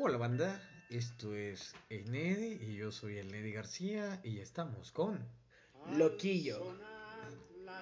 [0.00, 5.18] Hola banda, esto es el Nedi y yo soy el Nedi García y estamos con...
[5.96, 6.78] Loquillo.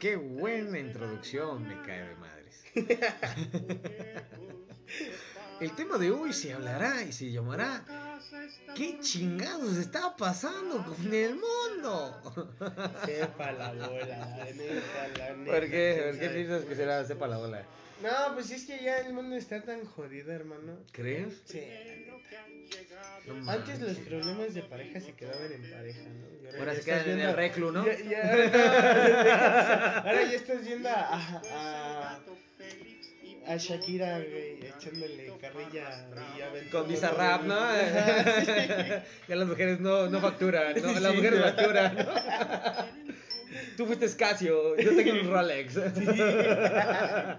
[0.01, 2.65] Qué buena introducción, me cae de madres.
[5.61, 7.85] el tema de hoy se hablará y se llamará
[8.75, 12.33] ¿Qué chingados está pasando con el mundo?
[13.05, 15.53] Sepa la bola, la neta, la neta.
[15.53, 16.11] ¿Por qué?
[16.11, 17.63] ¿Por qué piensas que será sepa la bola?
[18.03, 20.79] No, pues es que ya el mundo está tan jodido, hermano.
[20.93, 21.41] ¿Crees?
[21.47, 21.63] Sí.
[23.27, 26.27] No Antes los problemas de pareja se quedaban en pareja, ¿no?
[26.53, 27.87] Y Ahora se quedan estás en el viendo- reclu, ¿no?
[27.87, 32.21] Ya, ya, ahora, ahora ya estás viendo a, a,
[33.49, 37.57] a Shakira, güey, echándole carrilla y aventando- Con Bizarrap, ¿no?
[39.29, 40.93] Ya las mujeres no, no facturan, ¿no?
[41.01, 41.17] Las Sí.
[41.17, 41.97] mujeres facturan.
[41.97, 42.05] ¿no?
[43.77, 45.75] Tú fuiste Casio, yo tengo un Rolex.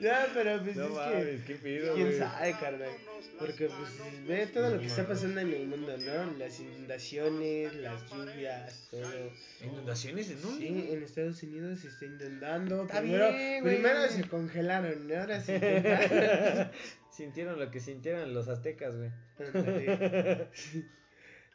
[0.00, 1.46] Ya, pero pues No es mames, que...
[1.46, 2.90] qué pido, ¿Quién sabe, carnal?
[3.38, 6.38] Porque pues ve todo lo que está pasando en el mundo, ¿no?
[6.38, 9.32] Las inundaciones, las lluvias, todo.
[9.62, 10.66] ¿Inundaciones en dónde?
[10.66, 12.82] Sí, en Estados Unidos se está inundando.
[12.82, 15.20] Está primero bien, primero se congelaron, ¿no?
[15.20, 16.70] ahora se inundaron.
[17.10, 19.10] Sintieron lo que sintieron los aztecas, güey.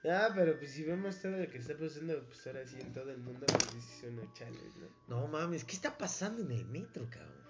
[0.06, 3.10] Ah, pero pues si vemos todo lo que está pasando, pues ahora sí en todo
[3.10, 4.76] el mundo, pues son unos chales,
[5.08, 5.22] ¿no?
[5.22, 7.44] No mames, ¿qué está pasando en el metro, cabrón?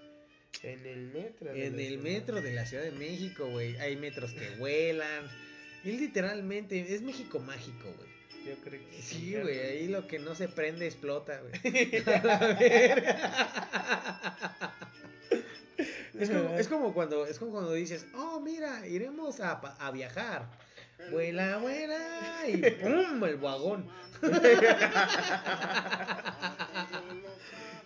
[0.61, 1.51] En el metro.
[1.51, 2.03] En el ciudad.
[2.03, 3.75] metro de la Ciudad de México, güey.
[3.77, 5.25] Hay metros que vuelan.
[5.83, 8.09] Y literalmente, es México mágico, güey.
[8.45, 11.53] Yo creo que Sí, güey, ahí lo que no se prende explota, güey.
[16.19, 20.49] es, como, es como cuando es como cuando dices, oh, mira, iremos a, a viajar.
[21.11, 21.97] Vuela, vuela,
[22.47, 23.23] y ¡pum!
[23.25, 23.89] el vagón.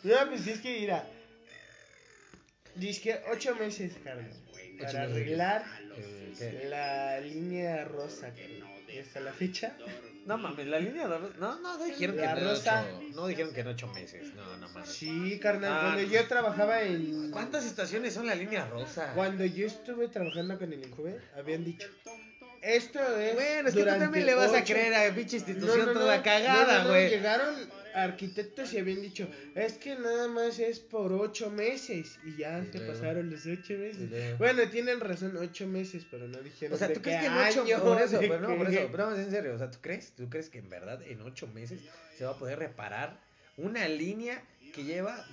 [0.04, 1.06] No, pues es que mira.
[2.76, 4.30] Dice que ocho meses, carnal.
[4.30, 5.66] Ocho Para arreglar
[6.38, 6.68] ¿qué?
[6.70, 8.32] la línea rosa.
[8.88, 9.76] Y hasta la fecha.
[10.26, 11.20] No mames, la línea de...
[11.40, 12.86] No, no dijeron La que no, rosa.
[12.88, 14.34] ocho- no dijeron que en ocho meses.
[14.36, 14.90] No, no mames.
[14.90, 15.72] Sí, carnal.
[15.74, 15.80] Ah.
[15.94, 17.32] Cuando yo trabajaba en.
[17.32, 19.12] ¿Cuántas estaciones son la línea rosa?
[19.16, 21.88] Cuando yo estuve trabajando con el Injuve, habían dicho.
[22.68, 23.34] Esto es.
[23.34, 26.18] Bueno, es que tú también le vas a creer a pinche institución no, no, toda
[26.18, 27.10] no, cagada, no, no, güey.
[27.10, 27.56] Llegaron
[27.94, 32.20] arquitectos y habían dicho, es que nada más es por ocho meses.
[32.26, 34.38] Y ya se pasaron los ocho meses.
[34.38, 36.76] Bueno, tienen razón, ocho meses, pero no dijeron.
[36.76, 38.58] O sea, de ¿tú qué crees que en ocho año, por eso, de pero no,
[38.58, 40.12] por eso, pero vamos en serio, o sea, ¿tú crees?
[40.12, 41.80] ¿Tú crees que en verdad en ocho meses
[42.18, 43.18] se va a poder reparar
[43.56, 45.26] una línea que lleva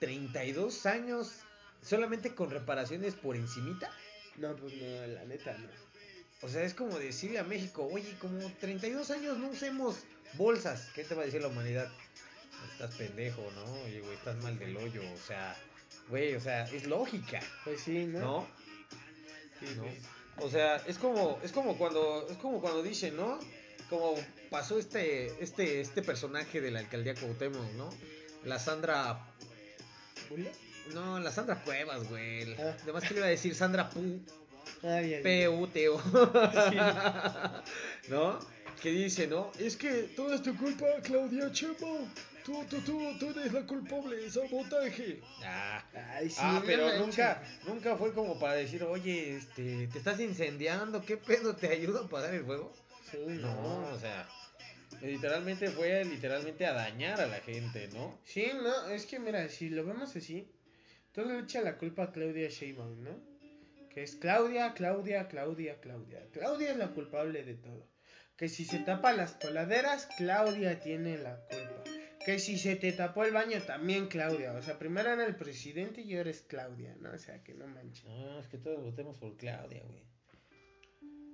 [0.00, 1.42] 32 años
[1.82, 3.90] solamente con reparaciones por encimita?
[4.38, 5.68] No, pues no, la neta no.
[6.42, 9.96] O sea, es como decirle a México, oye, como 32 años no usemos
[10.34, 10.88] bolsas.
[10.94, 11.90] ¿Qué te va a decir la humanidad?
[12.72, 13.64] Estás pendejo, ¿no?
[13.82, 15.02] Oye, güey, estás mal del hoyo.
[15.12, 15.56] O sea,
[16.08, 18.20] güey, o sea, es lógica, Pues sí, ¿no?
[18.20, 18.46] ¿no?
[19.60, 19.82] Sí, ¿no?
[19.82, 23.38] pues, O sea, es como, es como cuando, es como cuando dicen, ¿no?
[23.90, 24.14] Como
[24.50, 27.90] pasó este, este, este personaje de la alcaldía Cuauhtémoc, ¿no?
[28.44, 29.26] La Sandra,
[30.30, 30.50] ¿Bula?
[30.94, 32.54] no, la Sandra Cuevas, güey.
[32.54, 32.76] Ah.
[32.82, 34.20] Además que le iba a decir Sandra Pu,
[34.82, 36.00] Ay, ay, P U T O,
[38.08, 38.38] ¿no?
[38.80, 39.50] Que dice, ¿no?
[39.58, 42.08] Es que todo es tu culpa, Claudia Chemo.
[42.44, 45.20] Tú, tú, tú, tú eres la culpable, sabotaje.
[45.44, 45.84] Ah.
[46.14, 51.04] Ay, sí, ah, pero nunca, nunca fue como para decir, oye, este, te estás incendiando,
[51.04, 51.56] ¿qué pedo?
[51.56, 52.72] ¿Te ayudo a apagar el fuego?
[53.10, 54.26] Sí, No, o sea,
[55.02, 58.18] literalmente fue literalmente a dañar a la gente, ¿no?
[58.24, 60.48] Sí, no, es que mira, si lo vemos así,
[61.12, 63.37] todo le echa la culpa a Claudia Sheinbaum, ¿no?
[63.98, 66.24] Que es Claudia, Claudia, Claudia, Claudia.
[66.30, 67.84] Claudia es la culpable de todo.
[68.36, 71.82] Que si se tapa las coladeras, Claudia tiene la culpa.
[72.24, 74.52] Que si se te tapó el baño, también Claudia.
[74.52, 77.10] O sea, primero era el presidente y ahora es Claudia, ¿no?
[77.10, 78.04] O sea, que no manches.
[78.04, 80.04] No, es que todos votemos por Claudia, güey.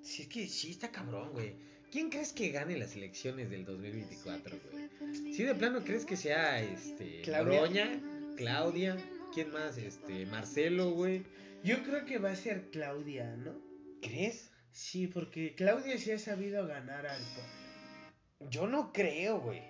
[0.01, 1.57] Sí, es que sí está cabrón, güey.
[1.93, 5.35] ¿Quién crees que gane las elecciones del 2024, güey?
[5.35, 8.01] Si de plano crees que sea, este, Claudia.
[8.39, 8.97] Claudia,
[9.35, 9.77] ¿quién más?
[9.77, 11.25] Este, Marcelo, güey.
[11.65, 13.55] Yo creo que va a ser Claudia, ¿no?
[14.03, 14.51] ¿Crees?
[14.71, 18.51] Sí, porque Claudia sí ha sabido ganar al pueblo.
[18.51, 19.63] Yo no creo, güey.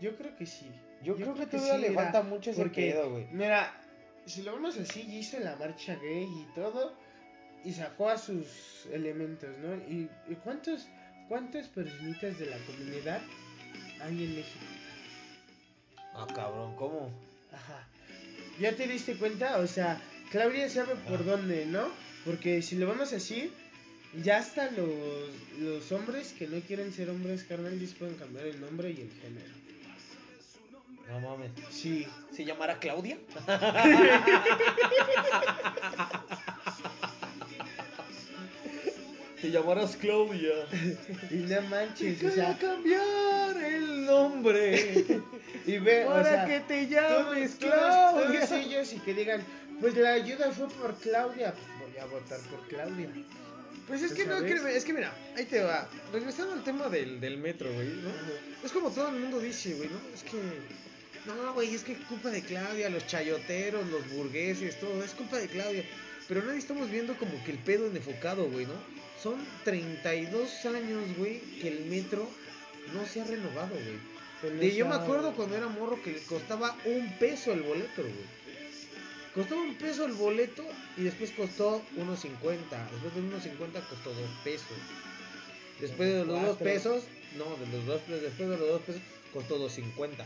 [0.00, 0.68] Yo creo que sí.
[1.04, 3.26] Yo creo que todavía le mira, falta mucho ese porque, pedo, güey.
[3.30, 3.80] Mira,
[4.26, 6.96] si lo vemos así, hizo la marcha gay y todo,
[7.64, 9.76] y sacó a sus elementos, ¿no?
[9.76, 10.88] ¿Y, y cuántos,
[11.28, 13.20] cuántas personitas de la comunidad
[14.00, 14.64] hay en México?
[16.14, 17.10] Ah, cabrón, ¿cómo?
[17.52, 17.86] Ajá.
[18.58, 19.58] ¿Ya te diste cuenta?
[19.58, 20.00] O sea,
[20.30, 21.88] Claudia sabe por dónde, ¿no?
[22.24, 23.50] Porque si lo vemos así,
[24.22, 24.88] ya hasta los,
[25.60, 29.54] los hombres que no quieren ser hombres carnales pueden cambiar el nombre y el género.
[31.08, 31.50] No mames.
[31.70, 32.04] Sí.
[32.32, 33.16] ¿Se llamará Claudia?
[39.40, 40.54] te llamarás Claudia.
[41.30, 45.04] Y no manches, o sea, cambiar el nombre.
[45.66, 48.40] y ve, o para sea, que te llames todos- Claudia.
[48.40, 49.42] todos ellos y que digan,
[49.80, 53.08] pues la ayuda fue por Claudia, voy a votar por Claudia.
[53.86, 55.88] Pues es ¿Tú que no, créeme, es que mira, ahí te va.
[56.12, 58.10] Regresando al tema del, del metro, güey, ¿no?
[58.64, 60.00] Es como todo el mundo dice, güey, ¿no?
[60.12, 60.38] Es que.
[61.26, 65.38] No, güey, es que es culpa de Claudia, los chayoteros, los burgueses, todo, es culpa
[65.38, 65.84] de Claudia.
[66.28, 68.74] Pero nadie estamos viendo como que el pedo en enfocado, güey, ¿no?
[69.22, 72.28] Son 32 años, güey, que el metro
[72.92, 74.74] no se ha renovado, güey.
[74.74, 78.35] Yo me acuerdo cuando era morro que le costaba un peso el boleto, güey.
[79.36, 80.64] Costaba un peso el boleto
[80.96, 82.30] y después costó 1.50.
[82.90, 84.66] Después de 1.50 costó 2 pesos.
[85.78, 86.64] Después de los 2 Cuatro.
[86.64, 87.04] pesos,
[87.36, 89.02] no, de los dos, después de los 2 pesos
[89.34, 90.24] costó 2.50.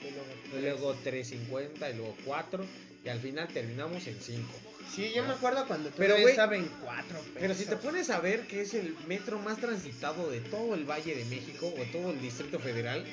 [0.00, 2.64] Y Y luego 3.50 y luego 4
[3.04, 4.42] y al final terminamos en 5.
[4.90, 7.36] Sí, yo me acuerdo cuando Pero, todavía güey, estaba en cuatro pesos.
[7.38, 10.84] Pero si te pones a ver que es el metro más transitado de todo el
[10.88, 13.04] Valle de México o todo el Distrito Federal,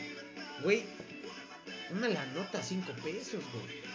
[0.63, 0.83] güey,
[1.91, 3.90] una la nota 5 pesos, güey.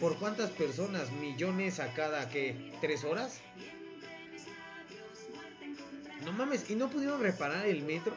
[0.00, 1.10] ¿Por cuántas personas?
[1.12, 2.72] ¿Millones a cada, qué?
[2.80, 3.40] ¿Tres horas?
[6.24, 8.14] No mames, ¿y no pudieron reparar el metro?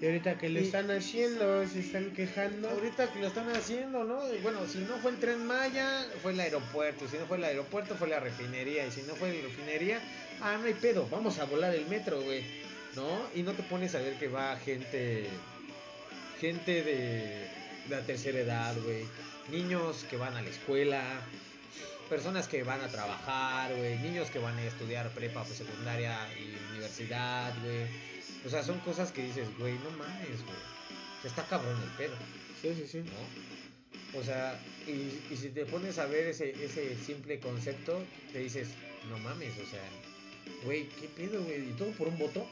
[0.00, 2.68] Y ahorita que lo Y- están haciendo, se están quejando.
[2.68, 4.20] Ahorita que lo están haciendo, ¿no?
[4.42, 7.08] Bueno, si no fue el tren Maya, fue el aeropuerto.
[7.08, 8.86] Si no fue el aeropuerto, fue la refinería.
[8.86, 10.00] Y si no fue la refinería,
[10.42, 12.44] ah, no hay pedo, vamos a volar el metro, güey.
[12.94, 13.06] ¿No?
[13.34, 15.28] Y no te pones a ver que va gente.
[16.40, 17.48] Gente de
[17.88, 19.04] la tercera edad, güey.
[19.50, 21.02] Niños que van a la escuela.
[22.08, 23.98] Personas que van a trabajar, güey.
[23.98, 27.86] Niños que van a estudiar prepa, pues, secundaria y universidad, güey.
[28.44, 30.56] O sea, son cosas que dices, güey, no mames, güey.
[31.24, 32.14] Está cabrón el pedo.
[32.62, 32.98] Sí, sí, sí.
[32.98, 34.20] ¿no?
[34.20, 38.02] O sea, y, y si te pones a ver ese, ese simple concepto,
[38.32, 38.68] te dices,
[39.10, 39.82] no mames, o sea,
[40.64, 41.70] güey, ¿qué pedo, güey?
[41.70, 42.46] ¿Y todo por un voto?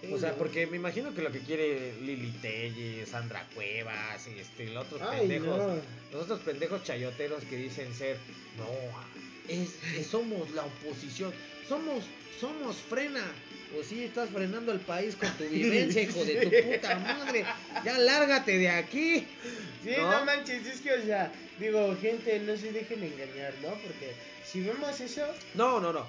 [0.00, 4.66] Sí, o sea, porque me imagino que lo que quiere Lili Telles, Sandra Cuevas, este,
[4.68, 5.74] los otros Ay, pendejos, no.
[6.12, 8.16] los otros pendejos chayoteros que dicen ser,
[8.56, 11.32] no, es que somos la oposición,
[11.68, 12.04] somos,
[12.40, 13.24] somos frena.
[13.74, 17.44] Pues sí, estás frenando el país con tu vivencia, hijo de tu puta madre.
[17.84, 19.26] Ya lárgate de aquí.
[19.82, 20.10] Sí, ¿no?
[20.10, 23.70] no manches, es que, o sea, digo, gente, no se dejen engañar, ¿no?
[23.70, 24.12] Porque
[24.44, 26.06] si vemos eso, No, no, no.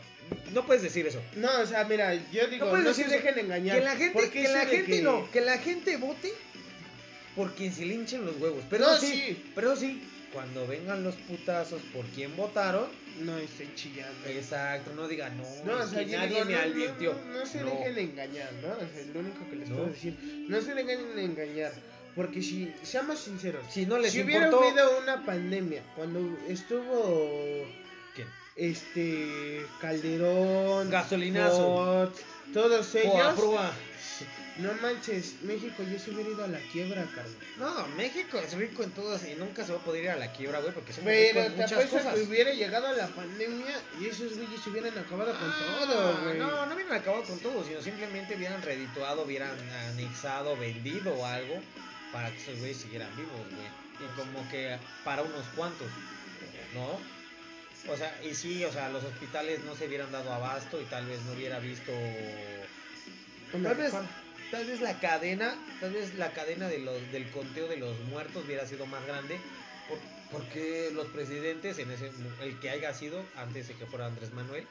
[0.53, 1.21] No puedes decir eso.
[1.35, 3.11] no, o sea, mira, yo digo, puedes no, se eso.
[3.11, 3.77] dejen engañar.
[3.79, 6.31] Que la gente, que la gente que- no, que la gente vote
[7.35, 8.63] por quien se le hinchen los huevos.
[8.69, 9.51] Pero No, sí, sí.
[9.55, 12.87] pero sí, cuando vengan los putazos por quien votaron,
[13.21, 14.27] No estoy chillando.
[14.29, 17.13] exacto, no digan no, No, es o sea, que nadie digo, me no, no, advirtió.
[17.13, 17.65] No, no se No.
[17.71, 18.67] dejen engañar, ¿no?
[18.73, 19.75] O sea, es lo único que les No.
[19.77, 20.13] puedo decir.
[20.47, 21.71] No se dejen engañar.
[22.19, 26.19] Porque si, seamos sinceros, Si no les si hubiera habido una pandemia, cuando
[26.49, 27.65] estuvo
[28.13, 28.27] ¿Quién?
[28.57, 32.11] este Calderón, Gasolinazo.
[32.53, 33.39] Todos ellos,
[34.57, 37.35] no manches, México ya se hubiera ido a la quiebra, Carlos.
[37.57, 40.33] No, México es rico en todas y nunca se va a poder ir a la
[40.33, 42.15] quiebra, güey, porque ricos Pero te muchas apuesto cosas.
[42.15, 46.23] que hubiera llegado a la pandemia y esos güeyes se hubieran acabado con Ah, todo,
[46.25, 46.37] güey.
[46.37, 49.55] No, no hubieran acabado con todo, sino simplemente hubieran redituado, hubieran
[49.93, 51.61] anexado, vendido o algo
[52.11, 53.67] para que esos güeyes siguieran vivos, güey.
[53.99, 55.87] Y como que para unos cuantos,
[56.73, 56.99] ¿no?
[57.91, 61.05] O sea, y sí, o sea, los hospitales no se hubieran dado abasto y tal
[61.05, 61.91] vez no hubiera visto...
[63.51, 63.93] Tal vez,
[64.51, 68.45] tal vez la cadena, tal vez la cadena de los, del conteo de los muertos
[68.45, 69.39] hubiera sido más grande
[69.87, 69.99] por-
[70.31, 72.11] porque los presidentes, en ese,
[72.41, 74.67] el que haya sido, antes de que fuera Andrés Manuel,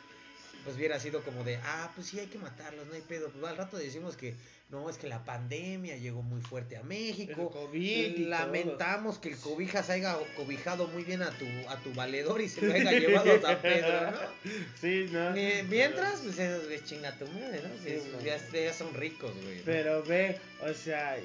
[0.64, 3.30] pues hubiera sido como de, ah, pues sí hay que matarlos, no hay pedo.
[3.30, 4.34] Pues al rato decimos que
[4.70, 7.50] no, es que la pandemia llegó muy fuerte a El México.
[7.50, 7.80] COVID
[8.16, 12.48] y Lamentamos que el cobijas haya cobijado muy bien a tu, a tu valedor y
[12.50, 14.16] se lo haya llevado a San Pedro, ¿no?
[14.80, 15.30] Sí, ¿no?
[15.30, 17.68] Mi- Mientras, pues es, es chinga tu madre, ¿no?
[17.82, 19.56] Sí, ya, ya son ricos, güey.
[19.58, 19.62] ¿no?
[19.64, 21.16] Pero ve, o sea,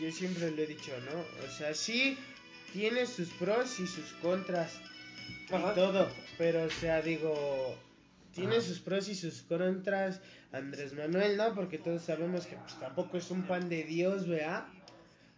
[0.00, 1.20] yo siempre lo he dicho, ¿no?
[1.46, 2.18] O sea, sí
[2.72, 4.72] tiene sus pros y sus contras
[5.52, 5.70] Ajá.
[5.70, 6.08] y todo,
[6.38, 7.76] pero o sea, digo,
[8.34, 10.20] tiene sus pros y sus contras
[10.52, 11.54] Andrés Manuel, ¿no?
[11.54, 14.66] Porque todos sabemos que pues, tampoco es un pan de Dios, ¿verdad?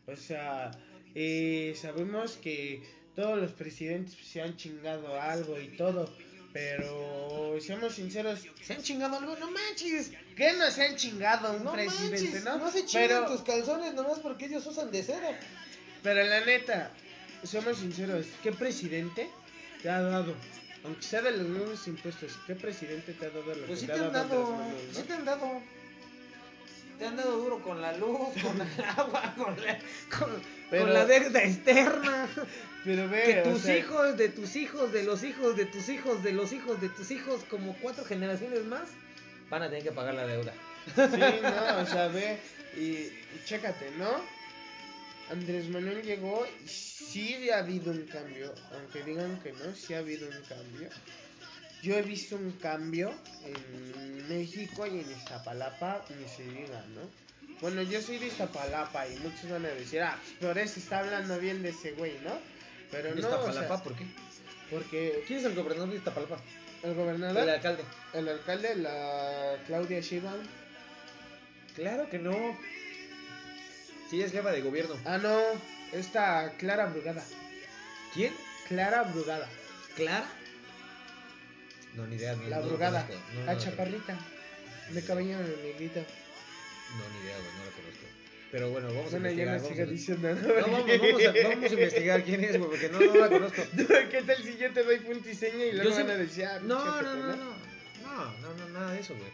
[0.07, 0.71] O sea,
[1.15, 2.83] eh, sabemos que
[3.15, 6.13] todos los presidentes pues, se han chingado algo y todo,
[6.53, 9.37] pero seamos sinceros, ¿Se han chingado algo?
[9.37, 10.13] ¡No manches!
[10.37, 12.59] ¿qué nos han chingado un No presidente, manches, no?
[12.59, 15.39] no se chingan pero, tus calzones nomás porque ellos usan de seda.
[16.03, 16.91] Pero la neta,
[17.45, 19.29] somos sinceros, ¿qué presidente
[19.83, 20.35] te ha dado?
[20.85, 23.93] Aunque sea de los mismos impuestos, ¿qué presidente te ha dado lo Pues sí te
[23.93, 24.59] ha han dado
[24.93, 25.61] sí te han dado.
[26.99, 29.79] Te han dado duro con la luz, con el agua, con la,
[30.19, 32.29] con, Pero- con la deuda externa.
[32.85, 36.23] Pero ve, Que tus sea, hijos, de tus hijos, de los hijos, de tus hijos,
[36.25, 38.89] de los hijos, de tus hijos, como cuatro generaciones más,
[39.51, 40.53] van a tener que pagar la deuda.
[40.97, 42.39] Sí, no, o sea, ve
[42.77, 44.11] y, y chécate, ¿no?
[45.33, 49.99] Andrés Manuel llegó y sí ha habido un cambio, aunque digan que no, sí ha
[49.99, 50.89] habido un cambio.
[51.83, 53.13] Yo he visto un cambio
[53.45, 57.01] en México y en Iztapalapa, ni se diga, ¿no?
[57.61, 61.63] Bueno, yo soy de Iztapalapa y muchos van a decir, ah, eso está hablando bien
[61.63, 62.39] de ese güey, ¿no?
[62.91, 64.05] Pero no, o Iztapalapa, sea, ¿por qué?
[64.71, 66.41] porque ¿Quién es el gobernador de Iztapalapa?
[66.83, 67.83] el gobernador, El alcalde.
[68.13, 70.43] el alcalde, la Claudia Sheinbaum,
[71.75, 72.59] Claro que no.
[74.13, 74.95] Sí, es jefa de gobierno.
[75.07, 75.41] ah, no,
[75.93, 77.25] esta Clara Brugada,
[78.13, 78.35] ¿Quién?
[78.69, 79.49] Clara Brugada.
[79.97, 80.27] ¿Clara?
[81.95, 82.37] No, ni idea.
[82.37, 84.19] No, La no Brugada, no, la chaparrita,
[84.91, 85.95] de cabello negrito.
[85.95, 86.13] conozco.
[86.99, 88.07] No, ni idea, güey, no lo conozco.
[88.51, 89.63] Pero bueno, vamos Bueno, a investigar.
[89.63, 90.41] vamos a- diciendo, ¿no?
[90.43, 93.63] No, vamos, vamos, a, vamos a investigar quién es, güey, porque no, no la conozco.
[94.11, 96.61] ¿Qué tal si yo te doy punto y seña y luego van a decir, ah,
[96.63, 97.37] No, no, no, no.
[98.03, 99.31] No, no, no, nada de eso, güey.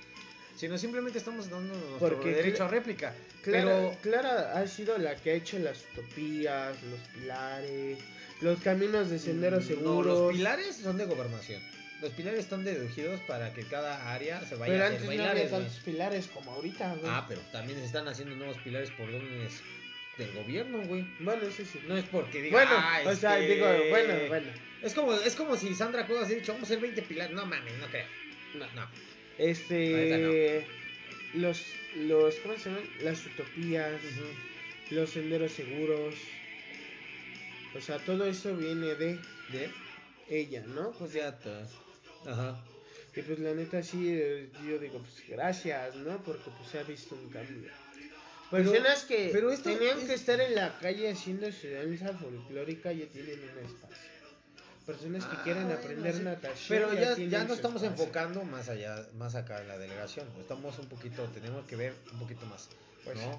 [0.59, 3.15] Sino simplemente estamos dando nuestro Porque derecho a réplica.
[3.43, 7.99] Clara, Pero Clara ha sido la que ha hecho las utopías, los pilares,
[8.41, 10.07] los caminos de senderos No, seguros.
[10.07, 11.62] los pilares son de gobernación.
[12.03, 15.23] Los pilares están deducidos para que cada área se vaya pero a antes hacer no
[15.25, 15.50] había güey.
[15.50, 17.07] tantos pilares como ahorita, güey.
[17.12, 19.61] Ah, pero también se están haciendo nuevos pilares por órdenes
[20.17, 21.07] del gobierno, güey.
[21.21, 21.81] Bueno, eso sí.
[21.87, 24.47] No es porque diga, Bueno, "Ah, o sea, este, digo, bueno, bueno.
[24.83, 27.35] Es como, es como si Sandra Cuevas hubiera dicho, vamos a hacer 20 pilares.
[27.35, 28.07] No mames, no creo.
[28.55, 28.88] No, no.
[29.38, 30.66] Este.
[31.35, 31.62] Los,
[31.97, 32.85] los, ¿cómo se llaman?
[33.02, 34.00] Las utopías,
[34.90, 36.14] los senderos seguros.
[37.76, 39.18] O sea, todo eso viene de
[39.52, 39.71] ¿De?
[40.30, 40.90] ella, ¿no?
[40.92, 41.38] Pues ya.
[42.26, 42.64] Ajá.
[43.14, 46.23] Y pues la neta sí, eh, yo digo, pues gracias, ¿no?
[46.23, 47.71] Porque pues se ha visto un cambio.
[48.50, 52.92] Pero- Personas que pero tenían es- que estar en la calle haciendo su danza folclórica
[52.92, 54.09] ya tienen un espacio.
[54.88, 56.66] Personas que Ah, quieren bueno, aprender natación.
[56.66, 57.88] Pero ya, ya su estamos espacio.
[57.88, 60.26] enfocando más allá, más acá en la delegación.
[60.40, 62.71] Estamos un poquito, tenemos que ver un poquito más.
[63.04, 63.38] Pues ¿no?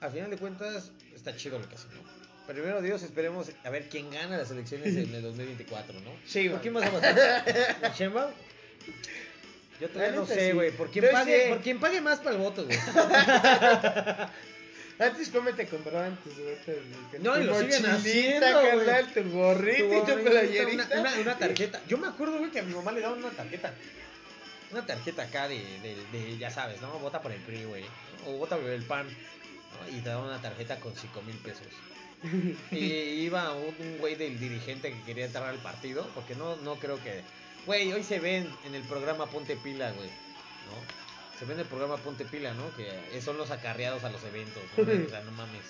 [0.00, 2.02] Al final de cuentas, está chido lo que hacen, ¿no?
[2.46, 6.10] Primero Dios, esperemos a ver quién gana las elecciones en el 2024, ¿no?
[6.26, 7.92] Sí, ¿Por quién vas a votar?
[7.98, 8.30] ¿Sheinbaum?
[9.80, 10.52] Yo todavía no sé, sí.
[10.52, 10.70] güey.
[10.72, 12.76] ¿Por quién pague, por quién pague más para el voto, güey?
[14.98, 16.66] Antes, ¿cómo te compraban tus botas?
[16.66, 17.22] güey?
[17.22, 20.86] No, y lo Tu siguen haciendo, carnal, tu gorrito y tu Tu- playerita.
[20.86, 21.80] Una, una, una tarjeta.
[21.86, 23.72] Yo me acuerdo, güey, que a mi mamá le daban una tarjeta.
[24.72, 26.90] Una tarjeta acá de, de, de, ya sabes, ¿no?
[26.98, 27.84] Vota por el PRI, güey.
[28.26, 29.06] O vota por el PAN.
[29.06, 29.96] ¿no?
[29.96, 31.66] Y te daban una tarjeta con 5 mil pesos.
[32.72, 32.84] Y
[33.22, 36.08] iba un, un güey del dirigente que quería entrar al partido.
[36.14, 37.22] Porque no, no creo que.
[37.66, 40.08] Güey, hoy se ven en el programa Ponte Pila, güey.
[40.08, 41.07] ¿No?
[41.38, 42.74] Se ve en el programa Ponte Pila, ¿no?
[42.76, 44.62] Que son los acarreados a los eventos.
[44.76, 44.82] ¿no?
[45.06, 45.62] O sea, no mames.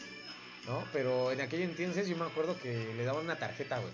[0.67, 0.85] ¿No?
[0.93, 3.93] Pero en aquel entonces yo me acuerdo que le daban una tarjeta, güey.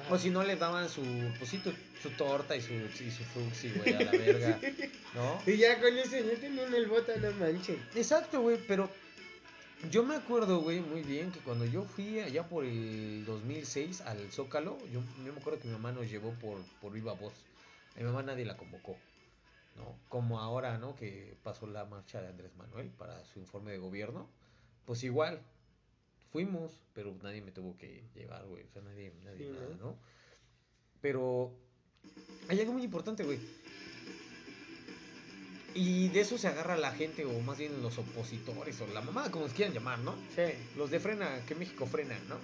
[0.00, 0.14] Ajá.
[0.14, 1.02] O si no, le daban su,
[1.38, 4.60] pues sí, tu- su torta y su, y su fruxi, güey, a la verga.
[5.14, 5.42] ¿No?
[5.44, 7.84] Y ya con eso ya tenían el voto, no manchen.
[7.96, 8.88] Exacto, güey, pero
[9.90, 14.30] yo me acuerdo, güey, muy bien que cuando yo fui allá por el 2006 al
[14.30, 17.32] Zócalo, yo, yo me acuerdo que mi mamá nos llevó por, por viva voz.
[17.96, 18.96] A mi mamá nadie la convocó,
[19.78, 19.98] ¿no?
[20.08, 20.94] Como ahora, ¿no?
[20.94, 24.28] Que pasó la marcha de Andrés Manuel para su informe de gobierno,
[24.84, 25.40] pues igual,
[26.30, 29.84] fuimos, pero nadie me tuvo que llevar, güey, o sea, nadie, nadie Sí, nada, ¿no?
[29.84, 29.98] ¿no?
[31.00, 31.52] Pero
[32.48, 33.38] hay algo muy importante, güey.
[35.74, 39.30] Y de eso se agarra la gente, o más bien los opositores, o la mamá,
[39.30, 40.14] como se quieran llamar, ¿no?
[40.34, 40.52] Sí.
[40.76, 42.38] Los de frena, que México frena, ¿no?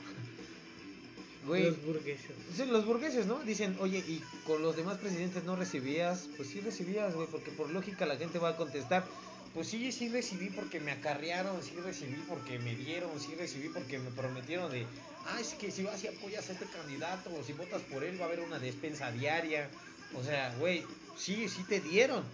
[1.46, 2.30] Güey, Los burgueses.
[2.56, 3.40] sí, los burgueses, ¿no?
[3.40, 7.70] Dicen, oye, y con los demás presidentes no recibías, pues sí recibías, güey, porque por
[7.70, 9.06] lógica la gente va a contestar,
[9.52, 13.98] pues sí, sí recibí porque me acarrearon, sí recibí porque me dieron, sí recibí porque
[13.98, 14.86] me prometieron de,
[15.26, 18.18] ah, es que si vas y apoyas a este candidato, o si votas por él
[18.18, 19.68] va a haber una despensa diaria,
[20.14, 20.84] o sea, güey,
[21.16, 22.24] sí, sí te dieron,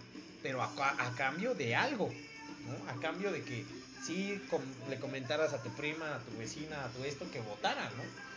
[0.41, 2.09] pero a, a cambio de algo,
[2.65, 2.89] ¿no?
[2.89, 3.65] A cambio de que
[4.03, 7.91] sí com- le comentaras a tu prima, a tu vecina, a tu esto, que votara,
[7.97, 8.30] ¿no?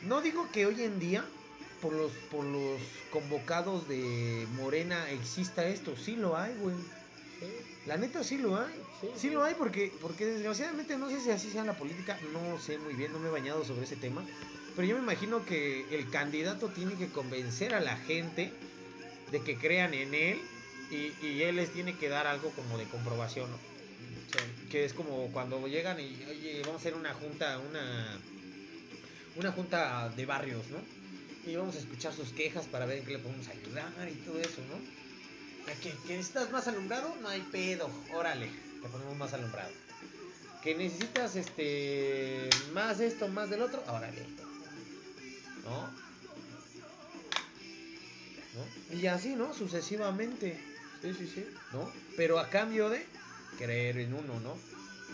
[0.00, 1.38] No digo que hoy en día,
[1.78, 5.96] por los, por los convocados de Morena, exista esto.
[5.96, 6.76] Sí lo hay, güey.
[7.84, 8.86] La neta sí lo hay.
[9.00, 9.30] Sí, Sí sí.
[9.30, 12.78] lo hay porque, porque desgraciadamente no sé si así sea en la política, no sé
[12.78, 14.28] muy bien, no me he bañado sobre ese tema.
[14.74, 18.62] Pero yo me imagino que el candidato tiene que convencer a la gente
[19.26, 20.52] de que crean en él
[20.88, 23.50] y, y él les tiene que dar algo como de comprobación.
[23.52, 23.66] ¿no?
[24.68, 28.24] que es como cuando llegan y oye vamos a hacer una junta una
[29.36, 30.78] una junta de barrios no
[31.44, 34.40] y vamos a escuchar sus quejas para ver en qué le podemos ayudar y todo
[34.40, 34.78] eso no
[35.80, 38.50] que, que necesitas más alumbrado no hay pedo órale
[38.82, 39.72] te ponemos más alumbrado
[40.62, 44.26] que necesitas este más esto más del otro órale
[45.64, 46.02] no
[48.54, 48.94] ¿No?
[48.96, 50.72] y así no sucesivamente
[51.02, 51.44] Sí, sí, sí.
[51.72, 51.90] ¿no?
[52.16, 53.04] Pero a cambio de
[53.58, 54.56] creer en uno, ¿no?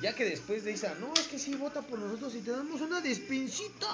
[0.00, 2.80] Ya que después de esa, no, es que sí, vota por nosotros y te damos
[2.80, 3.88] una despensita.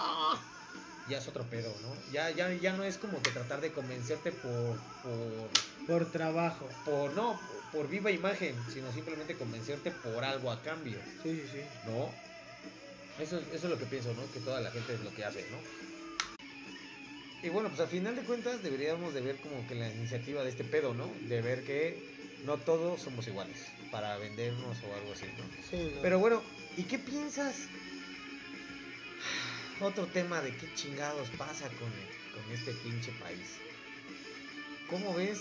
[1.07, 2.03] Ya es otro pedo, ¿no?
[2.09, 5.51] Ya, ya, ya no es como que tratar de convencerte por, por,
[5.87, 6.71] Por trabajo.
[6.83, 11.63] por, no, por viva imagen, sino simplemente convencerte por algo a cambio, Sí, sí, sí.
[11.83, 12.17] ¿no?
[13.17, 14.31] Eso, eso es lo que pienso, ¿no?
[14.31, 15.63] Que toda la gente es lo que hace, ¿no?
[17.41, 20.49] Y bueno, pues al final de cuentas deberíamos de ver como que la iniciativa de
[20.49, 21.21] este pedo, ¿no?
[21.23, 22.09] De ver que
[22.41, 25.45] no todos somos iguales para vendernos o algo así, ¿no?
[25.71, 26.03] Sí, no.
[26.03, 26.43] Pero bueno,
[26.77, 27.69] ¿y qué piensas?
[29.81, 31.93] Otro tema de qué chingados pasa con,
[32.35, 33.61] con este pinche país.
[34.91, 35.39] ¿Cómo ves?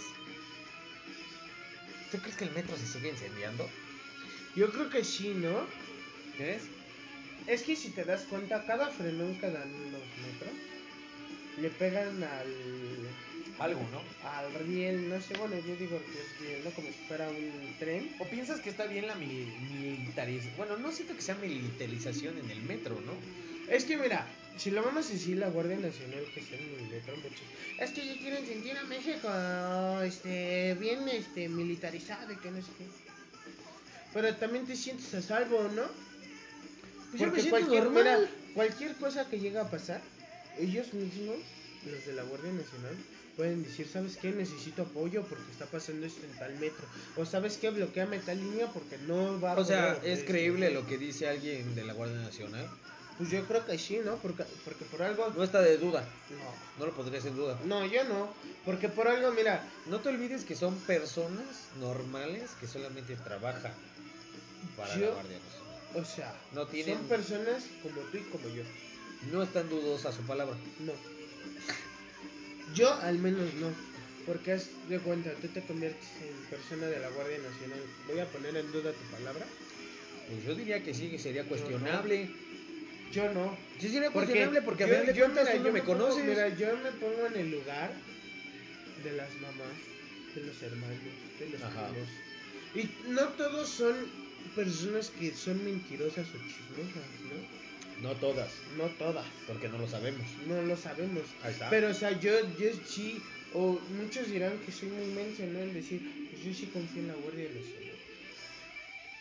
[2.11, 3.67] ¿Tú crees que el metro se sigue incendiando?
[4.55, 5.65] Yo creo que sí, ¿no?
[6.37, 6.61] ¿Crees?
[7.47, 10.53] Es que si te das cuenta, cada frenón que dan los metros
[11.57, 12.53] le pegan al
[13.59, 14.01] Algo, ¿no?
[14.27, 16.71] al riel, no sé, bueno, yo digo que es riel, ¿no?
[16.71, 18.09] Como si fuera un tren.
[18.19, 20.55] ¿O piensas que está bien la mili- militarización?
[20.57, 23.13] Bueno, no siento que sea militarización en el metro, ¿no?
[23.69, 24.25] Es que mira,
[24.57, 27.43] si lo vamos a decir la Guardia Nacional que está en el metro, muchos,
[27.79, 32.71] es que ellos quieren sentir a México este bien este militarizado y que no sé
[32.77, 32.85] qué.
[34.13, 35.83] Pero también te sientes a salvo, ¿no?
[37.11, 38.19] Pues yo me Porque cualquier, mira,
[38.53, 40.01] cualquier cosa que llega a pasar,
[40.59, 41.37] ellos mismos,
[41.85, 42.95] los de la Guardia Nacional,
[43.35, 44.31] pueden decir, ¿sabes qué?
[44.31, 46.85] Necesito apoyo porque está pasando esto en tal metro.
[47.17, 47.69] O ¿sabes qué?
[47.69, 51.27] Bloqueame tal línea porque no va a O sea, poder ¿es creíble lo que dice
[51.27, 52.67] alguien de la Guardia Nacional?
[53.17, 54.15] Pues yo creo que sí, ¿no?
[54.17, 55.31] Porque, porque por algo...
[55.35, 56.79] No está de duda, No.
[56.79, 57.59] no lo podrías en duda.
[57.65, 58.33] No, yo no.
[58.65, 61.45] Porque por algo, mira, No te olvides que son personas
[61.79, 63.71] normales que solamente trabajan
[64.75, 66.01] para la Yo- Guardia Nacional.
[66.01, 68.63] o sea, No tienen- son personas como tú y como yo.
[69.31, 70.55] No es tan dudosa su palabra.
[70.79, 70.93] No.
[72.73, 73.71] Yo al menos no.
[74.25, 77.79] Porque haz de cuenta, tú te conviertes en persona de la Guardia Nacional.
[78.07, 79.45] Voy a poner en duda tu palabra.
[80.29, 82.29] Pues yo diría que sí, que sería cuestionable.
[83.11, 83.57] Yo no.
[83.79, 86.23] Sí sería cuestionable porque a yo- de yo, mira, tú no yo me pongo- conoces.
[86.25, 87.93] mira, yo me pongo en el lugar
[89.03, 89.75] de las mamás,
[90.35, 90.97] de los hermanos,
[91.39, 92.09] de los primos.
[92.75, 93.93] Y no todos son
[94.55, 97.72] personas que son mentirosas o chismosas, ¿no?
[98.01, 99.25] No todas, No todas.
[99.47, 100.25] porque no lo sabemos.
[100.47, 101.23] No lo sabemos.
[101.43, 101.69] Ahí está.
[101.69, 103.21] Pero, o sea, yo, yo sí,
[103.53, 105.59] o muchos dirán que soy muy menso, ¿no?
[105.59, 106.01] El decir,
[106.31, 107.79] pues yo sí confío en la Guardia Nacional.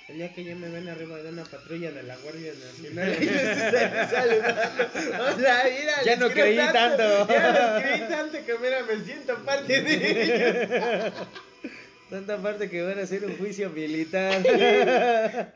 [0.09, 3.17] El día que ya me ven arriba de una patrulla de la Guardia Nacional.
[5.37, 7.29] O sea, mira, Ya no creí tanto.
[7.29, 11.15] Ya les creí tanto que, mira, me siento parte de ellos.
[12.12, 14.42] Tanta parte que van a hacer un juicio militar.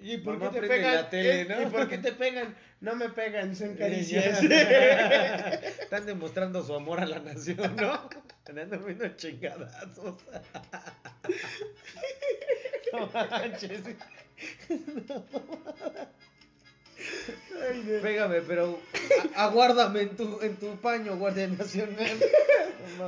[0.00, 0.94] ¿Y por Mamá, qué te pegan?
[0.94, 1.62] la tele, Eh, ¿no?
[1.62, 2.56] ¿Y por qué te pegan?
[2.80, 4.42] No me pegan, son caricias.
[5.82, 8.08] Están demostrando su amor a la nación, ¿no?
[8.48, 10.14] Andando viendo chingadazos.
[12.92, 13.82] No manches.
[17.62, 18.00] Ay, no.
[18.00, 18.78] Pégame, pero
[19.34, 22.18] aguárdame en tu, en tu paño, Guardia Nacional.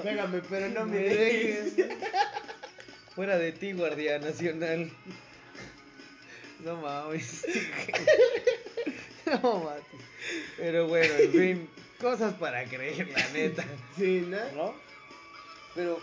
[0.03, 1.75] Pégame, pero no me Me dejes.
[3.19, 4.93] Fuera de ti, Guardia Nacional.
[6.65, 7.45] No mames.
[9.27, 9.83] No mames.
[10.57, 11.69] Pero bueno, en fin.
[12.01, 13.65] Cosas para creer, la neta.
[13.97, 14.39] Sí, ¿no?
[14.53, 14.75] ¿No?
[15.75, 15.99] Pero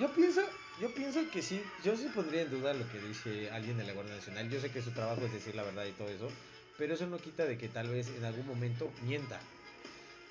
[0.00, 0.40] yo pienso,
[0.80, 3.92] yo pienso que sí, yo sí pondría en duda lo que dice alguien de la
[3.92, 4.48] Guardia Nacional.
[4.48, 6.30] Yo sé que su trabajo es decir la verdad y todo eso,
[6.78, 9.38] pero eso no quita de que tal vez en algún momento mienta,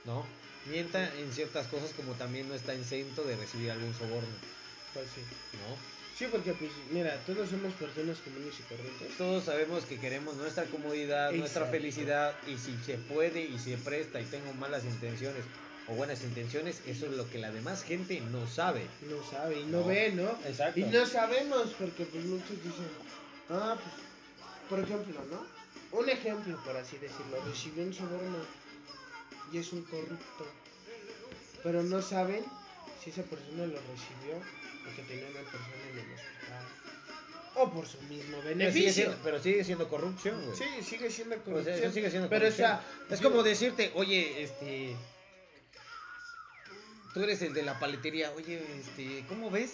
[0.05, 0.25] ¿no?
[0.65, 4.35] Mienta en ciertas cosas como también no está exento de recibir algún soborno,
[4.93, 5.21] Pues sí.
[5.21, 5.75] ¿no?
[6.17, 9.17] Sí, porque pues, mira, todos somos personas comunes y corrientes.
[9.17, 14.21] Todos sabemos que queremos nuestra comodidad, nuestra felicidad y si se puede y se presta
[14.21, 15.43] y tengo malas intenciones
[15.87, 18.85] o buenas intenciones, eso es lo que la demás gente no sabe.
[19.09, 19.85] No sabe y no, No.
[19.87, 20.29] ve, ¿no?
[20.45, 20.79] Exacto.
[20.79, 22.87] Y no sabemos porque pues muchos dicen,
[23.49, 23.95] ah, pues,
[24.69, 25.97] por ejemplo, ¿no?
[25.97, 28.37] Un ejemplo, por así decirlo, recibió un soborno
[29.51, 30.45] y es un corrupto.
[31.63, 32.45] Pero no saben
[33.03, 34.39] si esa persona lo recibió
[34.85, 36.65] porque tenía una persona en el hospital.
[37.55, 38.93] O por su mismo Pero sigue beneficio.
[38.93, 40.57] siendo, pero sigue siendo corrupción, güey.
[40.57, 41.77] Sí, sigue siendo O sea, corrupción.
[41.79, 44.95] eso sigue siendo pero o sea, es como decirte, oye, este.
[47.13, 49.73] Tú eres el de la paletería, oye, este, ¿cómo ves?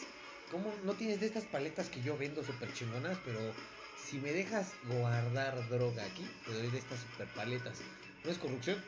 [0.50, 3.18] ¿Cómo no tienes de estas paletas que yo vendo súper chingonas?
[3.24, 3.40] Pero
[4.04, 7.78] si me dejas guardar droga aquí, te doy de estas super paletas.
[8.24, 8.84] ¿No es corrupción?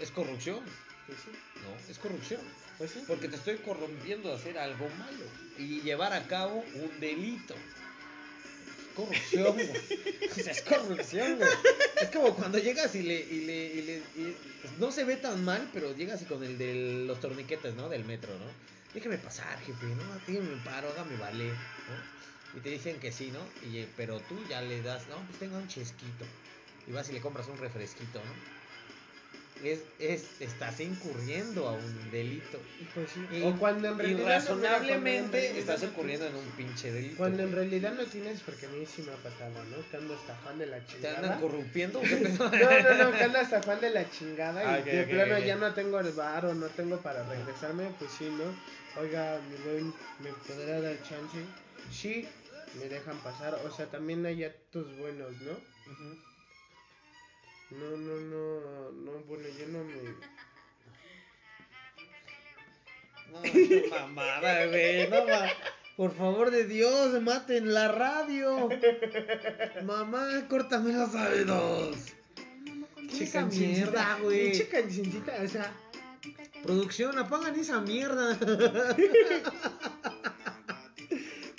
[0.00, 0.64] ¿Es corrupción?
[1.06, 1.30] Pues sí,
[1.62, 2.40] No, es corrupción.
[2.78, 3.04] pues sí.
[3.06, 5.24] Porque te estoy corrompiendo a hacer algo malo
[5.58, 7.54] y llevar a cabo un delito.
[7.54, 9.70] Es corrupción, güey.
[10.30, 11.50] O sea, es corrupción, güey.
[12.00, 13.20] Es como cuando llegas y le.
[13.20, 14.36] Y le, y le y-
[14.78, 17.88] no se ve tan mal, pero llegas y con el de los torniquetes, ¿no?
[17.88, 18.74] Del metro, ¿no?
[18.94, 20.04] déjeme pasar, jefe, ¿no?
[20.26, 22.56] Déjeme paro, hágame vale, ¿no?
[22.58, 23.40] Y te dicen que sí, ¿no?
[23.68, 26.24] Y, eh, pero tú ya le das, no, pues tenga un chesquito.
[26.86, 28.32] Y vas y le compras un refresquito, ¿no?
[29.62, 32.60] Es, es, estás incurriendo a un delito.
[32.94, 33.26] Pues sí.
[33.30, 34.18] Y, o cuando en realidad.
[34.18, 37.16] no razonablemente en estás incurriendo en un pinche delito.
[37.16, 39.88] Cuando en realidad no tienes, porque a mí sí me ha pasado, ¿no?
[39.88, 41.18] Que ando hasta fan de la ¿Te chingada.
[41.18, 42.02] andan corrompiendo?
[42.38, 45.56] No, no, no, que ando hasta fan de la chingada y Ah, de plano ya
[45.56, 48.44] no tengo el bar o no tengo para regresarme, pues sí, ¿no?
[49.00, 51.46] Oiga, mi buen, ¿me podrá dar chance?
[51.90, 52.28] Sí,
[52.78, 55.52] me dejan pasar, o sea, también hay actos buenos, ¿no?
[55.52, 56.33] Ujú.
[57.70, 59.94] No, no, no, no, bueno, yo no me...
[63.32, 65.08] No, qué mamada, güey.
[65.10, 65.48] No, ma-
[65.96, 68.68] Por favor de Dios, maten la radio.
[69.84, 71.96] Mamá, córtame los oídos.
[73.16, 74.68] ¿Qué esa mierda, güey?
[74.68, 75.72] Cancioncita, o sea,
[76.62, 78.38] Producción, apagan esa mierda.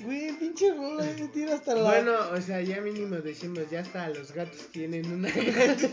[0.05, 1.81] Güey, pinche rola, me tira hasta la.
[1.83, 5.91] bueno, o sea, ya mínimo decimos, ya hasta los gatos tienen una canción.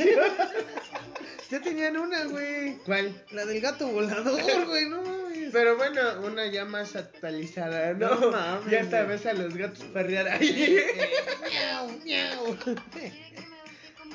[1.50, 2.76] ya tenían una, güey.
[2.84, 3.24] ¿Cuál?
[3.30, 5.50] La del gato volador, güey, no mames.
[5.52, 8.14] Pero bueno, una ya más actualizada, ¿no?
[8.20, 10.78] No mames, ya hasta ves a los gatos perrear ahí.
[11.50, 12.56] miau, miau.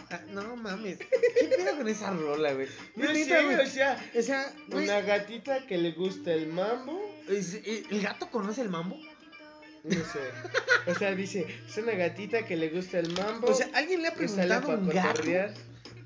[0.09, 0.99] Ah, no mames.
[0.99, 2.67] ¿Qué pedo con esa rola, güey?
[2.95, 6.97] No sé, o sea, O sea, güey, una gatita que le gusta el mambo.
[7.29, 8.97] eh, ¿el gato conoce el mambo?
[9.87, 10.91] No sé.
[10.91, 13.47] O sea, dice, es una gatita que le gusta el mambo.
[13.47, 15.21] O sea, ¿alguien le ha preguntado a un gato?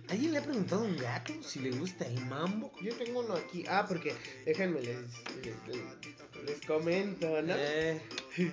[0.10, 2.72] ¿Alguien le ha preguntado a un gato si le gusta el mambo?
[2.82, 3.64] Yo tengo uno aquí.
[3.68, 4.14] Ah, porque
[4.46, 4.98] déjenme les,
[5.44, 7.54] les, les comento, ¿no?
[7.56, 8.02] Eh,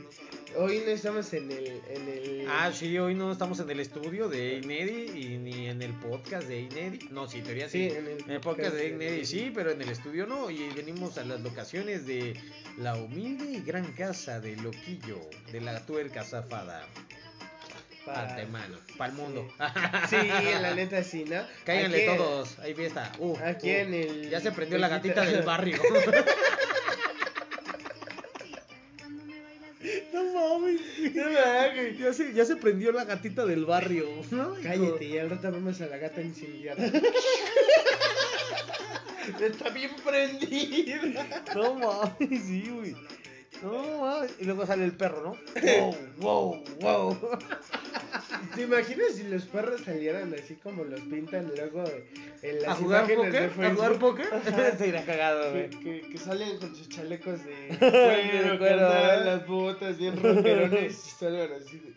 [0.57, 2.47] Hoy no estamos en el, en el.
[2.49, 6.49] Ah, sí, hoy no estamos en el estudio de Inedi y ni en el podcast
[6.49, 6.99] de Inedi.
[7.11, 7.91] No, sí, en teoría sí.
[7.91, 10.51] Sí, en el En el podcast de Inedi sí, pero en el estudio no.
[10.51, 12.35] Y venimos a las locaciones de
[12.79, 15.21] la humilde y gran casa de Loquillo,
[15.53, 16.87] de la tuerca zafada.
[18.07, 19.47] para- Antemano, para el mundo.
[20.09, 20.17] Sí,
[20.63, 21.43] la neta sí, ¿no?
[21.65, 23.13] Cáiganle todos, hay fiesta.
[23.19, 23.77] Uh, Aquí uh.
[23.77, 24.31] en el.
[24.31, 25.79] Ya se prendió la gatita del barrio.
[31.79, 31.99] Mames.
[31.99, 34.07] Ya se, ya se prendió la gatita del barrio.
[34.31, 34.55] ¿no?
[34.63, 36.85] Cállate, y al rato vamos a la gata incendiada.
[39.41, 41.45] Está bien prendida.
[41.55, 42.97] No mames, sí, güey.
[43.63, 44.35] No mames.
[44.39, 45.37] Y luego sale el perro, ¿no?
[46.19, 47.39] Wow, wow, wow.
[48.55, 51.85] ¿Te imaginas si los perros salieran así como los pintan luego
[52.43, 53.67] en las ¿A jugar imágenes de?
[53.67, 54.27] ¿A jugar póker?
[54.79, 55.71] Se irá cagado, güey.
[55.71, 61.11] que, que salen con sus chalecos de De cuero, cuero, las botas bien rockerones y
[61.11, 61.89] salgan así de...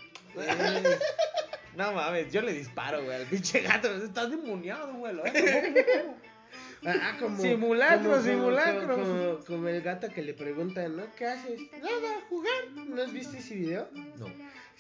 [0.43, 0.97] Eh,
[1.77, 3.89] No mames, yo le disparo, güey, al pinche gato.
[3.95, 5.13] Estás demoniado, güey.
[5.13, 5.23] lo-
[6.83, 8.95] Ah, como, Simulacro, como- simulacro.
[8.95, 11.03] Como, como el gato que le preguntan, ¿no?
[11.15, 11.61] ¿Qué haces?
[11.73, 12.51] Nada, jugar.
[12.87, 13.87] ¿No has visto ese video?
[14.17, 14.25] No,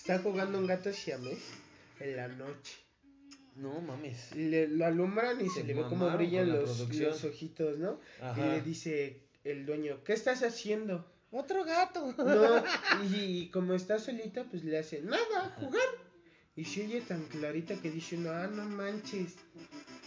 [0.01, 1.37] Está jugando un gato siamés
[1.99, 2.73] en la noche.
[3.57, 4.35] no mames.
[4.35, 7.99] Le, lo alumbran y se, Se le ve como mamaron brillan los, los ojitos, ¿no?
[8.19, 8.35] Ajá.
[8.47, 11.05] Y le dice el dueño, ¿qué estás haciendo?
[11.29, 12.15] Otro gato.
[12.17, 12.63] No,
[13.13, 15.83] y, y como está solita, pues le hace, nada, jugar.
[16.55, 19.35] Y se oye tan clarita que dice, no, ah, no manches,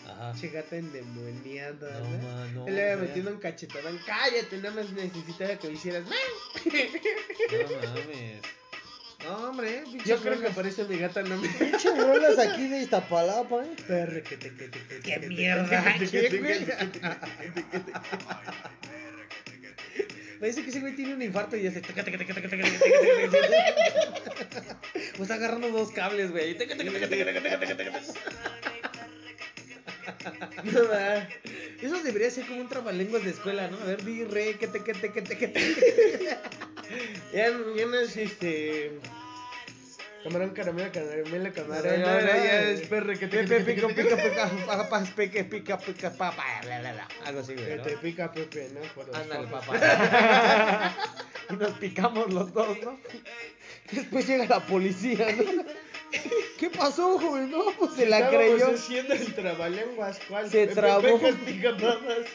[0.08, 0.34] Ajá.
[0.34, 2.66] che gata endemoniada, No, ¿no?
[2.66, 6.04] Él le había metido un cachetadón, cállate, nada más necesitaba que me hicieras.
[7.52, 8.42] No mames.
[9.24, 11.48] No, hombre, Yo creo que por eso mi gata no me...
[11.48, 13.76] Pinches rolas aquí de Iztapalapa, ¿eh?
[13.86, 15.94] Perre, que te, que te, que te, ¡Qué que te, mierda!
[15.98, 16.58] que te, que ¿Qué, te, güey?
[16.58, 17.10] que te, que te, que
[17.50, 17.92] te, que te.
[20.40, 21.80] Parece que ese güey tiene un infarto y ya se.
[25.18, 26.58] O está agarrando dos cables, güey.
[30.64, 30.82] No.
[31.82, 33.78] Eso debería ser como un trabalenguas de escuela, ¿no?
[33.78, 36.38] A ver, di re, que te, que te, que te, que te.
[37.88, 38.98] No es este...
[40.24, 42.00] Camarón, caramelo, caramelo, camarón.
[42.00, 44.16] Ya es perre que te que pica, que pica, pica,
[45.14, 47.08] pica, pica, pica, papa, la, la, la.
[47.26, 47.82] Algo así, Que güey, ¿no?
[47.82, 48.80] te pica Pepe, ¿no?
[49.18, 50.94] Ándale, papá.
[51.50, 52.98] y nos picamos los dos, ¿no?
[53.92, 55.62] Después llega la policía, ¿no?
[56.58, 57.50] ¿Qué pasó, joven?
[57.50, 58.68] No, pues se la creyó.
[58.74, 60.50] haciendo el trabalenguas, ¿cuál?
[60.50, 61.18] Se trabó.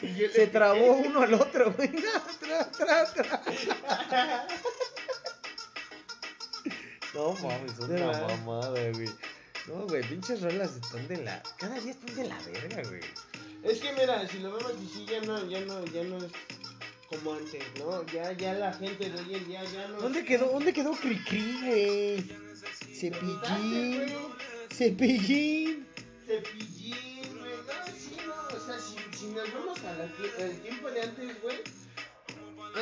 [0.02, 1.90] Y yo le Se trabó uno al otro, güey.
[2.40, 4.46] Tra, tra, tra.
[7.14, 8.28] No mames, es De una verdad.
[8.44, 9.08] mamada, güey.
[9.66, 11.42] No, güey, pinches rolas están de la.
[11.58, 13.00] Cada día están de la verga, güey.
[13.62, 16.32] Es que mira, si lo vemos así, ya no, ya no, ya no es
[17.10, 18.06] como antes, ¿no?
[18.06, 20.00] Ya, ya la gente de hoy en día ya no.
[20.00, 22.24] ¿Dónde quedó, dónde quedó Cricri, güey?
[22.94, 24.14] Cepillín.
[24.72, 25.86] Cepillín.
[26.26, 27.52] Cepillín, güey.
[27.66, 28.56] No, sí, no.
[28.56, 31.56] O sea, si, si nos vamos al tiempo de antes, güey.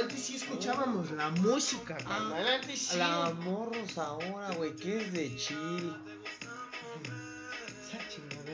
[0.00, 2.46] Antes sí escuchábamos la música, Ah, carnal.
[2.46, 2.98] Antes sí.
[2.98, 5.94] La morros ahora, güey, que es de chill.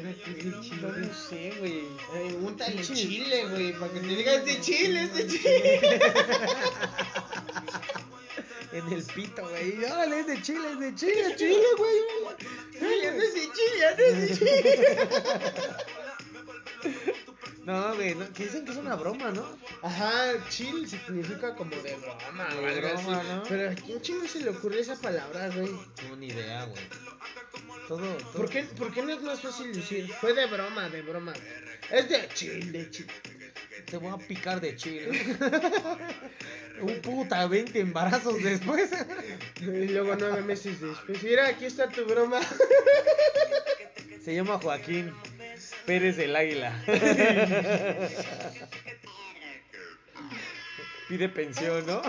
[0.05, 0.55] Es chile.
[0.81, 2.35] no sé, güey.
[2.43, 6.01] Úntale Pinche- chile, güey, para que te digas de chile, es de chile.
[8.73, 9.85] En el pito, güey.
[9.85, 11.95] Órale, es de chile, es de chile, chile, güey.
[12.83, 15.09] Ay, ya no es de chile, ya no es de chile.
[17.65, 19.43] No, güey, no, que dicen que es una broma, ¿no?
[19.81, 23.23] Ajá, chill significa como de broma, De broma.
[23.23, 23.43] ¿no?
[23.49, 25.71] Pero a quién chingo se le ocurrió esa palabra, güey.
[25.71, 26.83] No, ni idea, güey.
[27.89, 28.33] Todo, todo.
[28.33, 30.09] ¿Por qué, ¿Por qué no es más fácil decir?
[30.21, 31.33] Fue de broma, de broma.
[31.91, 33.07] Es de chill, de chill.
[33.87, 35.11] Te voy a picar de chile.
[36.81, 38.91] Un puta, 20 embarazos después.
[39.61, 41.23] Y luego nueve meses después.
[41.23, 42.41] Mira, aquí está tu broma.
[44.23, 45.15] Se llama Joaquín
[45.87, 46.83] Pérez del Águila.
[51.09, 52.03] Pide pensión, ¿no?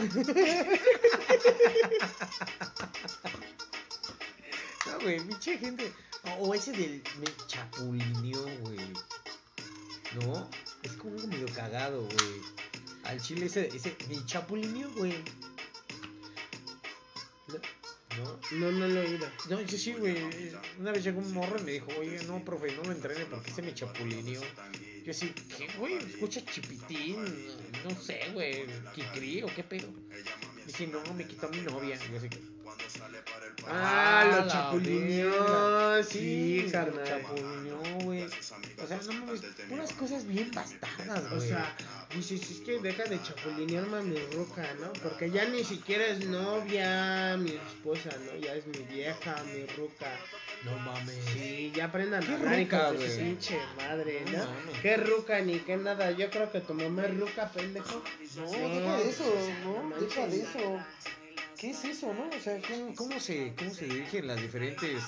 [4.86, 5.92] No, güey, pinche gente.
[6.40, 8.80] O ese del me chapulineó, güey.
[10.16, 10.50] ¿No?
[10.84, 12.42] Es como medio cagado, güey.
[13.04, 15.14] Al chile ese, ese me chapulineó, güey.
[18.18, 18.40] ¿No?
[18.58, 19.28] No, no lo he oído.
[19.50, 20.18] No, yo sí, güey.
[20.80, 23.52] Una vez llegó un morro y me dijo, oye, no, profe, no lo entrene porque
[23.52, 24.42] se me chapulineó.
[25.04, 25.98] Yo así, ¿qué, güey?
[25.98, 27.18] Escucha chipitín,
[27.84, 29.88] no sé, güey, ¿Kikri o qué pedo?
[30.66, 31.96] Dije, no, me quitó a mi novia.
[31.96, 32.40] Y yo así que,
[33.68, 37.04] Ah, lo chapulineó, sí, lo carnal.
[37.06, 38.24] chapulineó, güey.
[38.24, 41.48] O sea, no mames, puras cosas bien bastardas, O güey.
[41.48, 41.76] sea,
[42.16, 44.94] dices, es que deja de chapulinearme a mi ruca, ¿no?
[45.02, 48.40] Porque ya ni siquiera es novia, mi esposa, ¿no?
[48.40, 50.08] Ya es mi vieja, mi ruca.
[50.64, 51.16] no mames.
[51.34, 53.18] Sí, ya aprendan a ¿Qué hablar, güey?
[53.18, 54.46] pinche madre, No ¿no?
[54.46, 54.80] mames.
[54.82, 56.12] Qué ruca ni qué nada.
[56.12, 58.04] Yo creo que tu mamá es ruca, pendejo.
[58.36, 60.00] No, Sí, deja de eso, no.
[60.00, 60.86] Deja de eso.
[61.66, 62.30] ¿Qué es eso, no?
[62.30, 65.02] O sea, ¿cómo, cómo se, cómo se dirigen las diferentes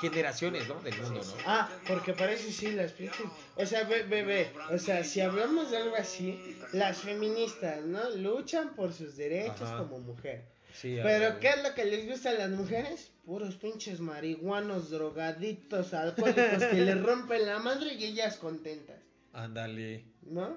[0.00, 0.80] generaciones, ¿no?
[0.80, 1.32] Del mundo, ¿no?
[1.44, 3.26] Ah, porque parece sí, las pinches.
[3.56, 4.52] O sea, ve, ve, ve.
[4.70, 8.10] O sea, si hablamos de algo así, las feministas, ¿no?
[8.10, 9.78] Luchan por sus derechos Ajá.
[9.78, 10.44] como mujer.
[10.72, 11.40] Sí, Pero.
[11.40, 13.10] ¿qué es lo que les gusta a las mujeres?
[13.26, 19.00] Puros pinches marihuanos, drogadictos, alcohólicos que les rompen la madre y ellas contentas,
[19.32, 20.04] Ándale.
[20.22, 20.56] ¿no?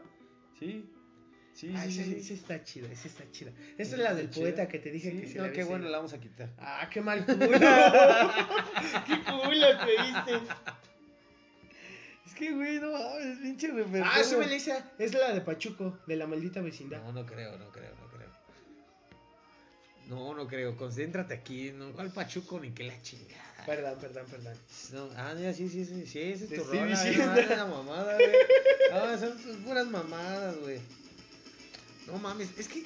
[0.60, 0.88] Sí.
[1.58, 2.16] Sí, Ah, sí, esa, sí.
[2.20, 3.52] esa está chida, esa está chida.
[3.80, 5.86] Esa es la del poeta que te dije Sí, que se no, la qué bueno,
[5.88, 6.50] en- la vamos a quitar.
[6.60, 7.38] Ah, qué mal culo.
[7.40, 10.40] qué culo te viste.
[12.28, 14.06] Es que, güey, no mames, pinche repertorio.
[14.06, 14.92] Ah, súbele esa.
[15.00, 17.02] Es la de Pachuco, de la maldita vecindad.
[17.02, 18.30] No, no creo, no creo, no creo.
[20.10, 20.78] No, no creo.
[20.78, 21.72] Concéntrate aquí.
[21.72, 23.66] No, ¿Cuál pachuco ni que la chingada?
[23.66, 24.56] Perdón, perdón, perdón.
[24.94, 28.32] No, ah, ya, sí, sí, sí, sí, esa es tu rola, una mamada, güey.
[28.92, 30.80] No, son puras mamadas, güey.
[32.08, 32.84] No mames, es que,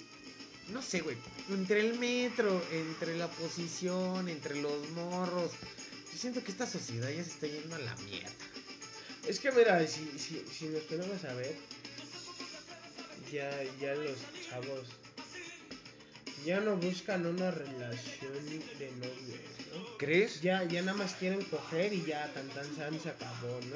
[0.70, 1.18] no sé, güey,
[1.50, 5.52] entre el metro, entre la posición, entre los morros,
[6.12, 8.32] yo siento que esta sociedad ya se está yendo a la mierda.
[9.28, 11.56] Es que mira, si, si, si nos ponemos a ver,
[13.32, 14.18] ya, ya los
[14.50, 14.88] chavos
[16.46, 18.34] ya no buscan una relación
[18.80, 19.40] de novios,
[19.74, 19.98] ¿no?
[19.98, 20.42] ¿Crees?
[20.42, 23.76] Ya, ya nada más quieren coger y ya tan tan san se acabó, ¿no?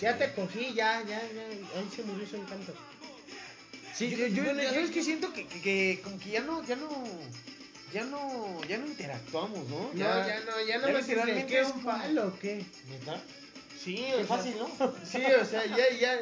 [0.00, 1.46] Ya te cogí, ya, ya, ya,
[1.78, 2.72] ahí se murió su encanto.
[3.98, 6.64] Sí, Yo- yo, bueno, yo es que siento que, que, que como que ya no,
[6.64, 6.88] ya no,
[7.92, 9.90] ya no, ya no interactuamos, ¿no?
[9.92, 12.64] No, ya, no, ya más es de, literalmente ¿qué es un palo o qué?
[12.88, 13.20] ¿Neta?
[13.82, 14.68] Sí, o sea, fácil, ¿no?
[15.04, 16.20] Sí, o sea, ya, ya.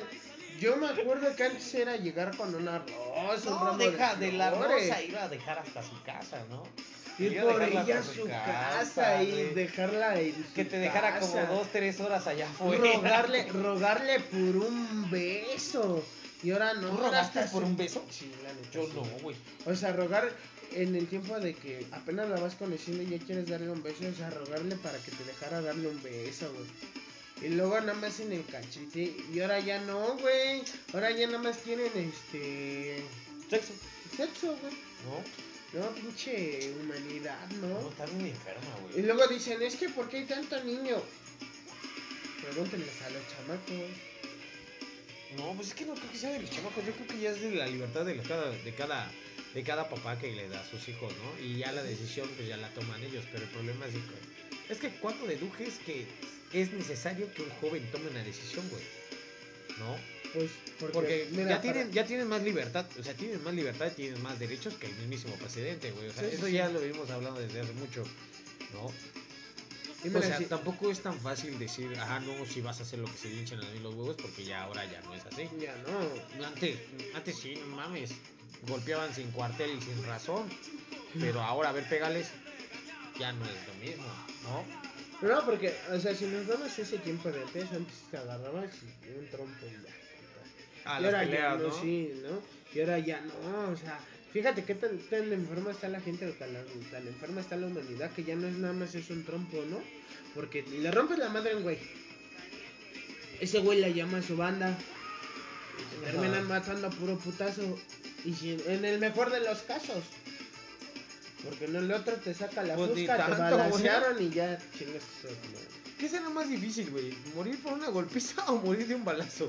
[0.59, 4.53] Yo me acuerdo que antes era llegar con una rosa, No, deja de, de la
[4.53, 6.63] rosa, iba a dejar hasta su casa, ¿no?
[7.19, 11.47] Ir por ella a su casa y dejarla en Que te dejara casa.
[11.47, 12.83] como dos, tres horas allá afuera.
[12.95, 16.03] rogarle, rogarle por un beso.
[16.43, 16.91] Y ahora no.
[16.91, 18.05] ¿Tú rogaste por un beso?
[18.11, 18.71] Sí, la neta.
[18.73, 18.93] Yo sí.
[18.95, 19.37] no, güey.
[19.65, 20.31] O sea, rogar
[20.73, 24.05] en el tiempo de que apenas la vas conociendo y ya quieres darle un beso,
[24.07, 26.67] o sea, rogarle para que te dejara darle un beso, güey.
[27.51, 29.15] Y luego nada más en el cachete.
[29.33, 30.63] Y ahora ya no, güey.
[30.95, 33.03] Ahora ya nada más quieren este.
[33.51, 33.73] Sexo.
[34.17, 34.73] Sexo, güey.
[35.05, 37.89] No, No, pinche humanidad, no, ¿no?
[37.91, 39.03] estás muy enferma, Y güey.
[39.05, 40.97] luego dicen, es que ¿por qué hay tanto niño?
[42.43, 43.91] Pregúntenles a los chamacos.
[45.37, 47.31] No, pues es que no creo que sea de los chamacos, yo creo que ya
[47.31, 49.11] es de la libertad de, la- cada, de cada
[49.55, 51.43] de cada papá que le da a sus hijos, ¿no?
[51.45, 54.79] Y ya la decisión pues ya la toman ellos, pero el problema es que es
[54.79, 56.07] que cuando dedujes que
[56.53, 58.83] es necesario que un joven tome una decisión, güey.
[59.79, 59.97] ¿No?
[60.35, 63.55] Pues porque, Porque mira, ya para- tienen ya tienen más libertad, o sea, tienen más
[63.55, 66.09] libertad y tienen más derechos que el mismísimo presidente, güey.
[66.09, 66.53] O sea, sí, eso sí.
[66.53, 68.03] ya lo vimos hablando desde hace mucho,
[68.75, 68.93] ¿no?
[70.15, 73.07] O sea, si- tampoco es tan fácil decir, ah, no, si vas a hacer lo
[73.07, 75.49] que se hinchan a mí los huevos, porque ya ahora ya no es así.
[75.61, 76.45] ya no.
[76.47, 76.79] Antes,
[77.15, 78.13] antes sí, no mames.
[78.69, 80.49] golpeaban sin cuartel y sin razón.
[81.21, 82.29] Pero ahora, a ver, pégales,
[83.19, 84.05] ya no es lo mismo,
[84.43, 84.87] ¿no?
[85.29, 88.71] No, porque, o sea, si nos vamos a ese tiempo de antes, antes te agarrabas
[88.83, 89.95] y un trompo y ya.
[90.85, 91.81] Ah, y ahora ya ¿no?
[91.81, 92.41] sí, ¿no?
[92.75, 93.99] Y ahora ya no, o sea,
[94.33, 96.53] fíjate qué tan, tan enferma está la gente, o tan,
[96.91, 99.81] tan enferma está la humanidad, que ya no es nada más es un trompo, ¿no?
[100.35, 101.79] Porque le rompes la madre a un güey.
[103.41, 104.77] Ese güey la llama a su banda.
[105.79, 107.79] Y se terminan matando a puro putazo.
[108.25, 110.05] Y si, en el mejor de los casos.
[111.45, 115.03] Porque en el otro te saca la Pues fusca, te tanto, balancearon y ya chingas
[115.23, 115.77] tu madre.
[115.99, 117.15] ¿Qué será más difícil, güey?
[117.35, 119.49] ¿Morir por una golpiza o morir de un balazo?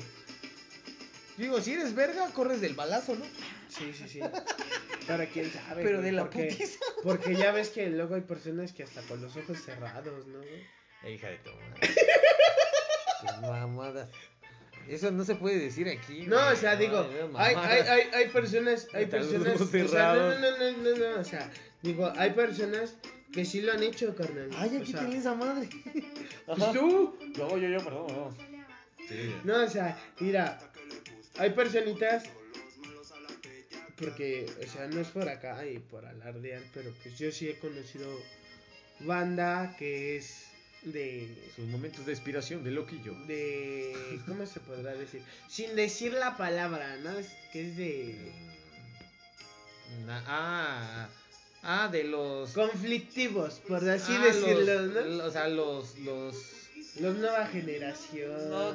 [1.37, 3.25] Digo, si eres verga, corres del balazo, ¿no?
[3.69, 4.19] Sí, sí, sí.
[5.07, 5.83] Para quién sabe.
[5.83, 6.79] Pero güey, de la porque, putiza.
[7.03, 10.37] porque ya ves que luego hay personas que hasta con los ojos cerrados, ¿no?
[10.39, 10.65] güey?
[11.03, 11.79] Eh, hija de tu madre.
[13.21, 14.09] Qué mamadas.
[14.87, 16.21] Eso no se puede decir aquí.
[16.27, 16.53] No, güey.
[16.53, 20.39] o sea, digo, hay, hay, hay, hay personas, hay personas, ojos o sea, no, cerrados.
[20.39, 21.51] no, no, no, no, no, o sea,
[21.81, 22.95] digo, hay personas
[23.33, 24.49] que sí lo han hecho, carnal.
[24.57, 25.69] Ay, o aquí sea, tienes esa madre.
[26.45, 28.37] pues tú, No, yo, yo, perdón, no.
[29.09, 29.35] Sí.
[29.43, 30.57] no, o sea, mira,
[31.37, 32.23] hay personitas,
[33.99, 37.57] porque, o sea, no es por acá y por alardear, pero pues yo sí he
[37.59, 38.07] conocido
[38.99, 40.43] banda que es
[40.83, 43.13] de Sus momentos de inspiración de loquillo.
[43.25, 45.21] de ¿cómo se podrá decir?
[45.49, 47.17] Sin decir la palabra, ¿no?
[47.17, 48.31] Es que es de
[50.09, 51.09] ah,
[51.63, 52.51] ah, de los.
[52.51, 55.23] conflictivos, por así ah, decirlo, los- ¿no?
[55.25, 55.97] O sea, los.
[55.99, 56.53] los...
[56.99, 58.49] Los nueva generación.
[58.49, 58.73] No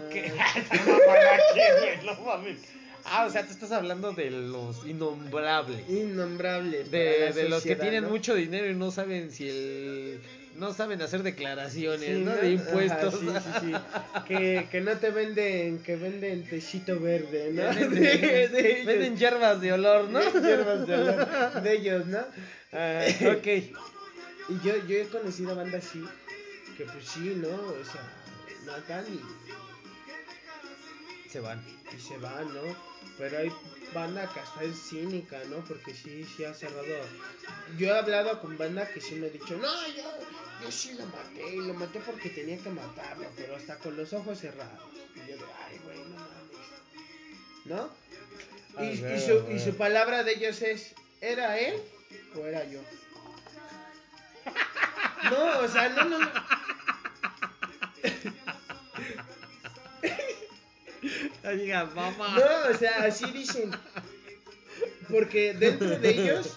[2.25, 2.59] mames.
[3.05, 5.89] Ah, o sea, te estás hablando de los innombrables.
[5.89, 6.91] Innombrables.
[6.91, 8.11] De, de los que tienen ¿no?
[8.11, 10.21] mucho dinero y no saben si el.
[10.57, 12.35] No saben hacer declaraciones, Sí, ¿no?
[12.35, 12.37] ¿no?
[12.37, 13.15] De impuestos.
[13.15, 14.23] Ajá, sí, sí, sí.
[14.29, 17.63] Que, que no te venden, que venden tecito verde, ¿no?
[17.75, 20.21] Venden, De- de venden hierbas de olor, ¿no?
[20.41, 22.19] Hierbas de olor de ellos, ¿no?
[22.73, 23.03] Ah,
[23.35, 23.47] ok.
[23.47, 26.05] Y yo, yo he conocido bandas así,
[26.77, 27.49] que pues sí, ¿no?
[27.49, 28.03] O sea,
[28.67, 29.21] matan y,
[31.31, 31.63] Se van.
[31.97, 32.92] y se van, ¿no?
[33.19, 33.53] Pero hay
[33.95, 35.65] banda que hasta es cínica, ¿no?
[35.65, 36.87] Porque sí, sí ha cerrado.
[37.79, 40.03] Yo he hablado con banda que sí me ha dicho, no, yo,
[40.63, 44.13] yo sí lo maté, y lo maté porque tenía que matarlo, pero hasta con los
[44.13, 44.89] ojos cerrados.
[45.15, 46.43] Y yo de, ay, güey, no mames.
[47.65, 47.91] ¿No?
[48.83, 51.81] Y, y su, y su palabra de ellos es, ¿era él
[52.35, 52.81] o era yo?
[55.31, 56.29] No, o sea, no, no, no.
[61.43, 62.39] Diga, mamá.
[62.39, 63.71] No, o sea, así dicen.
[65.09, 66.57] Porque dentro de ellos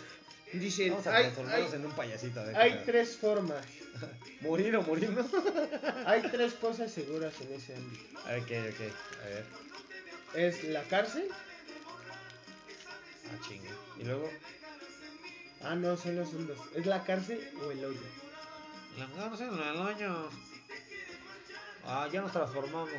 [0.54, 2.46] dicen, Vamos a hay, transformarnos hay, en un payasito.
[2.46, 3.66] de hay tres formas.
[4.42, 5.26] Morir o morir, ¿no?
[6.06, 8.04] Hay tres cosas seguras en ese ámbito.
[8.20, 8.94] Ok, ok.
[9.24, 9.46] A ver.
[10.36, 11.28] Es la cárcel.
[13.26, 13.70] Ah, chingue.
[14.00, 14.30] Y luego.
[15.64, 16.60] Ah, no, solo son dos.
[16.76, 18.02] Es la cárcel o el hoyo.
[19.00, 20.30] Langamos en el año.
[21.86, 22.90] Ah, ya nos transformamos.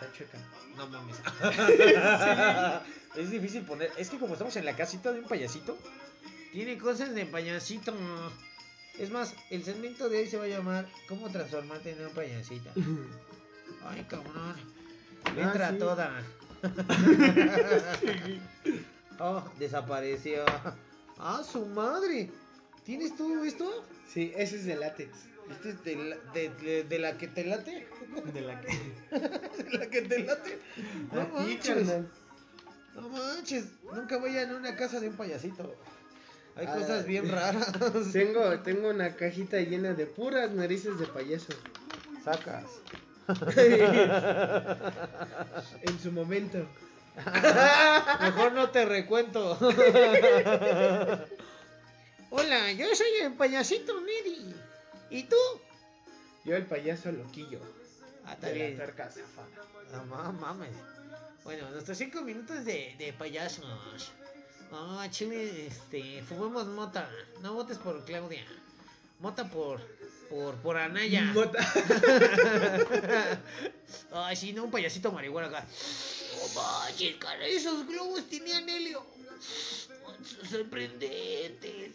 [0.00, 0.38] Está chueca.
[0.76, 1.16] No mames.
[3.16, 3.90] Es difícil poner.
[3.98, 5.76] Es que como estamos en la casita de un payasito,
[6.52, 7.92] tiene cosas de payasito.
[8.98, 12.70] Es más, el segmento de hoy se va a llamar ¿Cómo transformarte en un payasito?
[13.84, 14.54] Ay, cabrón.
[15.36, 15.78] Entra Ah, sí.
[15.78, 16.22] toda.
[19.18, 20.44] oh, desapareció.
[21.18, 22.30] Ah, su madre.
[22.84, 23.84] ¿Tienes todo esto?
[24.08, 25.10] Sí, ese es de látex.
[25.50, 27.88] ¿Este es de la, de, de- de la que te late?
[28.32, 28.68] De la que.
[29.10, 30.58] ¿De la que te late?
[31.12, 31.88] No manches.
[32.94, 33.64] No manches.
[33.92, 35.74] Nunca vayan a una casa de un payasito.
[36.56, 37.72] Hay Ah, cosas bien raras.
[38.12, 41.52] Tengo, tengo una cajita llena de puras narices de payaso.
[42.24, 42.64] Sacas.
[45.82, 46.66] En su momento.
[48.20, 49.56] Mejor no te recuento.
[52.30, 54.54] Hola, yo soy el payasito Neri.
[55.10, 55.36] ¿Y tú?
[56.44, 57.60] Yo el payaso loquillo.
[58.24, 58.78] Ah, De bien.
[58.78, 58.86] la.
[59.92, 60.70] No ma- mames.
[61.44, 64.12] Bueno, nuestros cinco minutos de, de payasos.
[64.72, 67.10] Ah, chile, este, fumemos mota.
[67.42, 68.44] No votes por Claudia.
[69.18, 69.80] Mota por,
[70.30, 71.22] por, por Anaya.
[71.34, 71.58] Mota.
[74.12, 75.66] Ay, sí, no, un payasito marihuana acá.
[76.36, 79.04] No manches, cara, esos globos tenían helio.
[80.50, 81.92] Sorprendentes.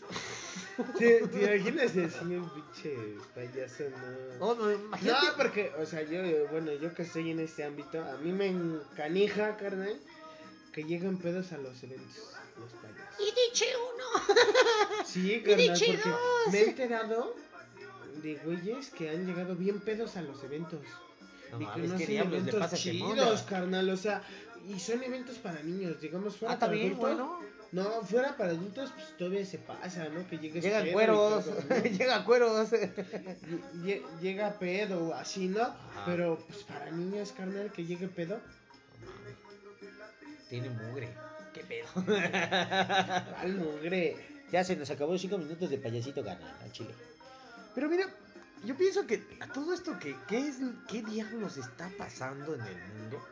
[0.97, 2.95] ¿Te, te imaginas así un pinche
[3.33, 4.45] payaso, no?
[4.45, 5.27] Oh, no, No, imagínate.
[5.37, 9.55] porque, o sea, yo, bueno, yo que estoy en este ámbito, a mí me encanija,
[9.57, 9.95] carnal,
[10.73, 13.19] que llegan pedos a los eventos, los payasos.
[13.19, 15.05] Y diche uno.
[15.05, 16.19] Sí, carnal, porque chidos.
[16.51, 17.35] me he enterado
[18.21, 20.81] de güeyes que han llegado bien pedos a los eventos.
[21.51, 24.23] No y que no ¿qué hacen eventos chidos, carnal, o sea,
[24.67, 27.17] y son eventos para niños, digamos, fuera Ah, para también, adultos.
[27.17, 27.55] bueno.
[27.71, 30.25] No, fuera para adultos, pues todavía se pasa, ¿no?
[30.29, 31.83] Que pedo y cueros, todo, ¿no?
[31.83, 32.71] llega cueros.
[32.71, 32.93] Lle-
[33.83, 35.61] lle- Llega pedo, así, ¿no?
[35.63, 36.03] Ajá.
[36.05, 38.39] Pero, pues para niños, carnal, que llegue pedo.
[40.49, 41.09] Tiene mugre.
[41.53, 41.87] ¿Qué pedo?
[43.37, 44.15] Al mugre.
[44.51, 46.93] Ya se nos acabó cinco minutos de payasito gana a Chile.
[47.73, 48.05] Pero mira,
[48.63, 50.57] yo pienso que a todo esto que qué es
[50.87, 53.25] qué diablos está pasando en el mundo,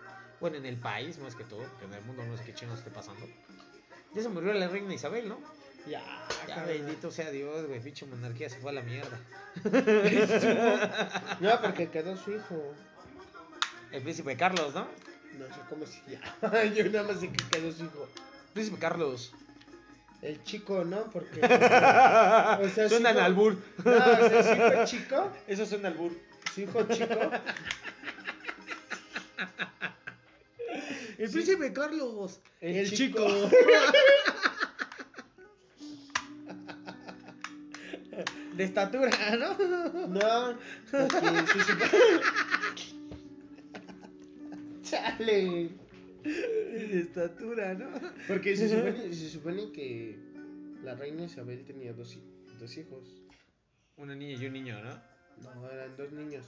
[0.43, 2.73] bueno, en el país más que todo, que en el mundo no sé qué chino
[2.73, 3.25] esté pasando.
[4.13, 5.39] Ya se murió la reina Isabel, ¿no?
[5.87, 6.01] Ya,
[6.45, 6.67] Ya carnal.
[6.67, 9.17] bendito sea Dios, güey, pinche monarquía se fue a la mierda.
[11.39, 12.75] No, porque quedó su hijo.
[13.93, 14.85] El príncipe Carlos, ¿no?
[15.39, 16.63] No sé cómo se llama.
[16.75, 18.09] Yo nada más sé que quedó su hijo.
[18.53, 19.31] Príncipe Carlos.
[20.21, 21.05] El chico, ¿no?
[21.05, 21.39] Porque.
[21.39, 23.55] O sea, suena al albur.
[23.85, 25.31] No, o sea, su hijo chico.
[25.47, 26.11] Eso suena al albur.
[26.53, 27.15] Su hijo chico.
[31.17, 32.39] El príncipe Carlos.
[32.61, 33.25] El, chico.
[38.55, 39.57] De estatura, ¿no?
[40.07, 40.57] No.
[44.83, 45.69] Chale.
[46.23, 47.89] De estatura, ¿no?
[48.27, 50.19] Porque se supone, se supone que
[50.83, 52.15] la reina Isabel tenía dos,
[52.59, 53.23] dos hijos.
[53.97, 55.01] Una niña y un niño, ¿no?
[55.41, 56.45] No, eran dos niños.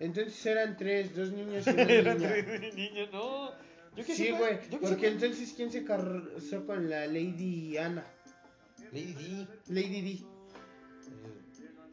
[0.00, 1.84] Entonces eran tres, dos niños y una
[2.14, 2.72] niña.
[2.74, 3.50] niños, no.
[3.96, 4.54] Yo que Sí, sepa- güey.
[4.70, 8.04] yo que Porque sepa- entonces, ¿quién se casó con la Lady Ana?
[8.92, 10.26] Lady Di, Lady Di.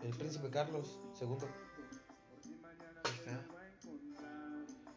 [0.02, 1.28] el, el príncipe Carlos II.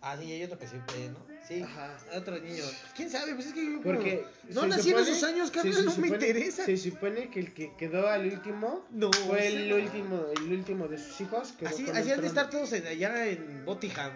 [0.02, 1.26] Ah, sí, hay otro que sí, eh, ¿no?
[1.46, 1.94] Sí, Ajá.
[2.16, 2.64] otro niño.
[2.96, 3.34] ¿Quién sabe?
[3.34, 6.64] Pues es que yo Porque no nací en esos años, se no me interesa.
[6.64, 10.96] Se supone que el que quedó al último No, fue el último, el último de
[10.96, 11.52] sus hijos.
[11.66, 14.12] Así, así han de estar todos en- allá en Buckingham.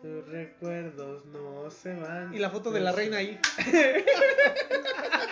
[0.00, 2.32] Tus recuerdos no se van.
[2.32, 3.38] Y la foto de la reina ahí.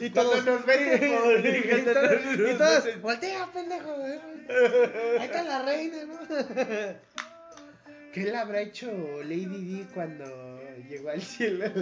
[0.00, 2.20] y todos nos vete por- y todos,
[2.50, 3.94] y todos, voltea, pendejo.
[3.94, 6.18] Ahí está la reina, ¿no?
[8.12, 8.90] ¿Qué le habrá hecho
[9.22, 10.24] Lady Di cuando
[10.88, 11.66] llegó al cielo?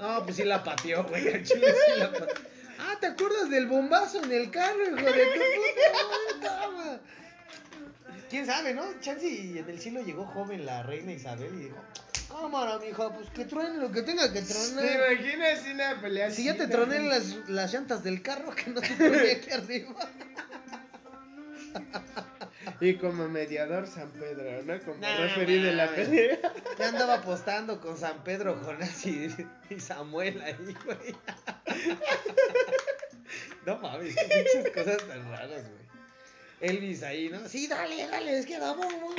[0.00, 1.28] No, pues sí la pateó, güey.
[1.28, 2.34] al chile sí la pateó.
[2.78, 6.40] Ah, ¿te acuerdas del bombazo en el carro, hijo de tu puta madre?
[6.62, 7.00] Toma.
[8.30, 8.82] ¿Quién sabe, no?
[9.00, 11.76] Chance y en el cielo llegó joven la reina Isabel y dijo,
[12.30, 15.12] cámara, mija, pues que truene lo que tenga que ¿Te tronar.
[15.12, 18.88] imaginas una pelea Si ya te troné las, las llantas del carro, que no te
[18.94, 19.94] truene aquí arriba.
[22.80, 24.80] Y como mediador San Pedro, ¿no?
[24.80, 26.38] Como Nah, referido en la pelea.
[26.78, 29.28] Ya andaba apostando con San Pedro, Jonás y,
[29.70, 31.14] y Samuel ahí, güey.
[33.66, 35.89] No mames, qué pinches cosas tan raras, güey.
[36.60, 37.48] Elvis ahí, ¿no?
[37.48, 39.16] Sí, dale, dale, es que vamos, vamos.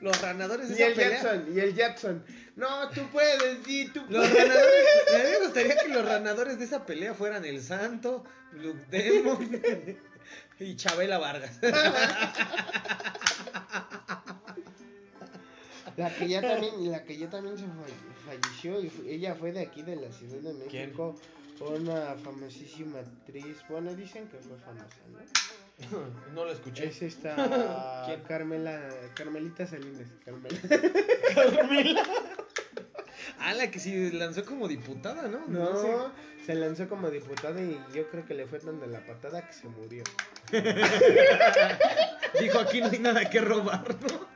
[0.00, 1.22] Los ranadores de Y esa el pelea.
[1.22, 2.24] Jackson, y el Jackson.
[2.56, 4.48] No, tú puedes, sí, tú Los puedes.
[4.48, 8.84] ranadores, a mí me gustaría que los ranadores de esa pelea fueran el Santo, Luke
[8.90, 9.98] Demon
[10.60, 11.58] y Chabela Vargas.
[15.96, 19.60] La que ya también, la que ya también se fa- falleció y ella fue de
[19.60, 20.86] aquí de la Ciudad de ¿Quién?
[20.86, 21.14] México,
[21.60, 25.63] una famosísima actriz, bueno dicen que fue famosa, ¿no?
[26.34, 26.86] No lo escuché.
[26.86, 27.34] Es esta
[28.06, 28.22] ¿Quién?
[28.22, 32.02] Carmela, Carmelita Salinas, Carmela.
[33.38, 35.44] Ah, la que sí lanzó como diputada, ¿no?
[35.48, 36.46] No, sé.
[36.46, 39.52] se lanzó como diputada y yo creo que le fue tan de la patada que
[39.52, 40.02] se murió.
[42.40, 44.28] Dijo, aquí no hay nada que robar, ¿no?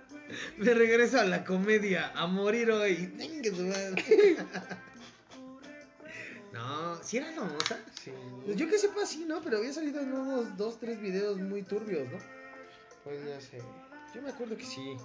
[0.58, 3.12] Me regreso a la comedia, a morir hoy.
[6.58, 7.78] No, si era famosa.
[7.92, 8.12] Sí.
[8.56, 9.40] Yo que sepa, sí, ¿no?
[9.42, 12.18] Pero había salido en unos dos, tres videos muy turbios, ¿no?
[13.04, 13.58] Pues no sé.
[14.14, 14.96] Yo me acuerdo que sí.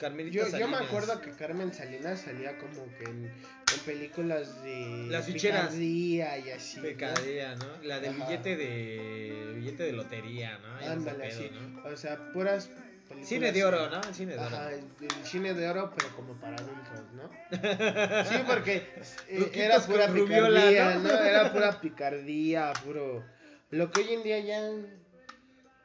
[0.00, 0.82] Carmelita Yo, yo me Salinas.
[0.82, 3.26] acuerdo que Carmen Salinas salía como que en,
[3.70, 5.66] en películas de Las ficheras.
[5.68, 6.80] picardía y así.
[6.80, 7.80] Pecadea, ¿no?
[7.84, 8.26] La del Ajá.
[8.28, 10.90] billete de billete de lotería, ¿no?
[10.90, 11.48] Ándale, así.
[11.52, 11.84] ¿no?
[11.88, 12.70] O sea, puras
[13.04, 13.28] películas.
[13.28, 14.00] Cine de oro, ¿no?
[14.00, 14.56] El cine de oro.
[14.56, 14.84] Ajá, el,
[15.24, 17.30] cine de oro, pero como para adultos, ¿no?
[18.24, 18.88] Sí, porque
[19.28, 21.02] eh, era pura rubiola, picardía, ¿no?
[21.02, 21.24] ¿no?
[21.24, 23.24] Era pura picardía, puro.
[23.70, 24.70] Lo que hoy en día ya.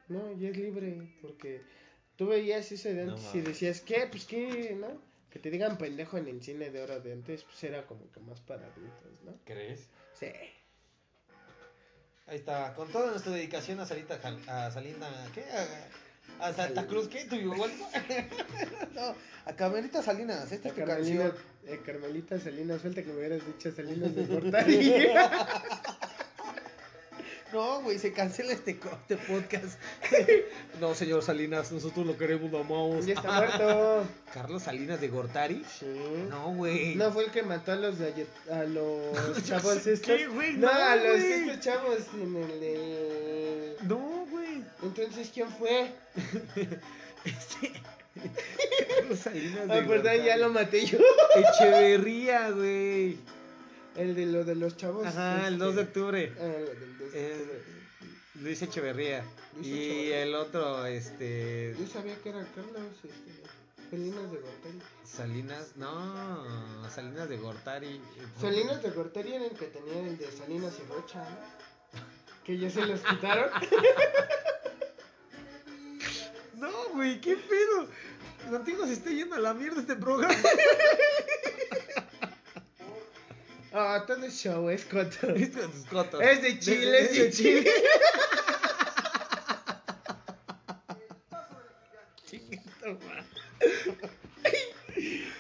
[0.08, 1.62] No, ya es libre, porque
[2.16, 4.08] tú veías eso de No antes y decías, ¿qué?
[4.10, 5.02] Pues qué, ¿no?
[5.30, 8.20] Que te digan pendejo en el cine de oro de antes, pues era como que
[8.20, 9.38] más para adultos, ¿no?
[9.46, 9.88] ¿Crees?
[10.14, 10.32] Sí.
[12.26, 15.42] Ahí está, con toda nuestra dedicación a Salita a Salina, ¿qué?
[15.42, 15.66] A,
[16.40, 17.26] a Santa Cruz, ¿qué?
[17.26, 17.72] ¿Tu igual?
[18.96, 19.16] no,
[19.46, 21.44] a Carmelita Salinas, esta La es tu Carmelita, canción.
[21.68, 25.08] eh, Carmelita Salinas, falta que me hubieras dicho Salinas de Gortari.
[27.52, 29.80] No, güey, se cancela este, este podcast.
[30.80, 33.08] no, señor Salinas, nosotros lo queremos, lo amamos.
[33.08, 34.06] Ya está muerto.
[34.32, 35.66] Carlos Salinas de Gortari.
[35.80, 35.88] Sí.
[36.30, 36.94] No, güey.
[36.94, 37.96] No fue el que mató a los
[38.52, 40.16] a los chavos estos.
[40.16, 40.58] ¿Qué, güey?
[40.58, 43.76] No, No, a los estos chavos en el de...
[43.82, 44.19] No.
[44.82, 45.92] Entonces, ¿quién fue?
[47.26, 47.74] Este.
[48.96, 50.98] Carlos Salinas de Ah, ya lo maté yo.
[51.36, 53.18] Echeverría, güey.
[53.98, 55.06] El de lo de los chavos.
[55.06, 56.34] Ajá, el 2 de este, octubre.
[56.40, 57.62] ah, el del 2 de Eh, octubre.
[58.42, 59.24] Luis Echeverría.
[59.56, 60.24] Luis Y Echeverría.
[60.24, 61.76] el otro, este.
[61.78, 63.44] Yo sabía que era Carlos, este,
[63.90, 64.80] Salinas de Gortari.
[65.04, 68.02] Salinas, no, Salinas de Gortari.
[68.40, 72.44] Salinas de Gortari era el que tenía el de Salinas y Rocha, ¿no?
[72.46, 73.50] Que ya se los quitaron.
[76.90, 77.88] No, güey, qué pedo.
[78.50, 80.36] Contigo se está yendo a la mierda este programa.
[83.72, 85.28] Ah, todo es show, es coto.
[85.34, 86.22] Tus cotos.
[86.22, 87.72] Es de Chile, es de Chile.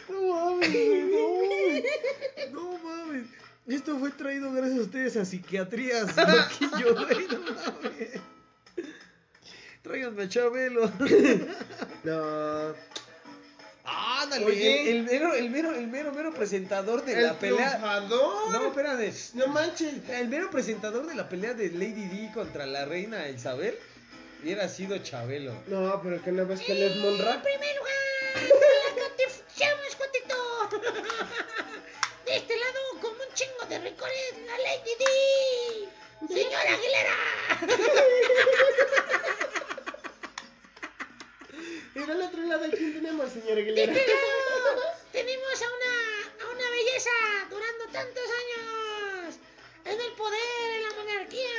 [0.10, 1.82] No mames, güey,
[2.52, 2.62] no.
[2.62, 3.26] No mames.
[3.68, 6.16] Esto fue traído gracias a ustedes a psiquiatrías.
[6.18, 7.88] Loquillo, güey, no mames.
[10.18, 10.91] A Chabelo.
[12.03, 12.74] No.
[13.84, 14.82] Ándale, Oye.
[14.91, 17.70] el, el mero, el mero, el mero, mero presentador de El la pelea.
[17.70, 18.51] triunfador.
[18.51, 19.14] No, espérate.
[19.34, 19.93] No manches.
[20.10, 23.78] El mero presentador de la pelea de Lady D contra la reina Isabel
[24.41, 25.53] hubiera sido Chabelo.
[25.68, 27.41] No, pero que no ves que él es Monra.
[27.41, 27.95] primer lugar,
[28.95, 30.36] la catifichamos, cuatito.
[32.26, 35.05] De este lado, como un chingo de ricores, la Lady D.
[36.28, 37.18] Señora Aguilera.
[41.95, 43.91] Y del otro lado, ¿a quién tenemos, señora De Aguilera?
[43.93, 44.82] este lado,
[45.12, 45.93] tenemos a una,
[46.43, 47.10] a una belleza
[47.49, 49.36] durando tantos años
[49.86, 51.57] en el poder, en la monarquía.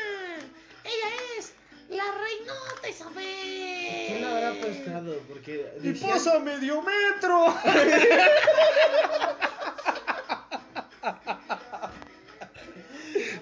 [0.85, 1.53] Ella es
[1.91, 4.07] la reinota Isabel.
[4.07, 5.19] ¿Quién la habrá apostado?
[5.29, 7.55] Porque ¡Y decían- pasa medio metro!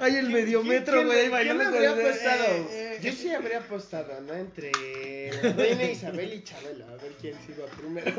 [0.01, 2.45] Hay el medio ¿Quién- metro, quién- güey, ¿Quién bailando habría con- apostado?
[2.45, 4.35] eh, eh, Yo sí habría apostado, ¿no?
[4.35, 6.85] Entre la reina Isabel y Chabelo.
[6.87, 8.13] A ver quién se iba primero.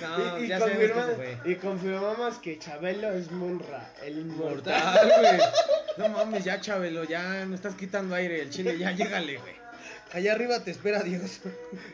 [0.00, 1.38] No, y, y ya confirma- fue.
[1.44, 4.82] y confirmamos que Chabelo es Munra, el inmortal.
[4.82, 5.38] Mortal, güey.
[5.98, 9.54] No mames, ya, Chabelo, ya no estás quitando aire el chile, ya llégale, güey.
[10.12, 11.40] Allá arriba te espera Dios.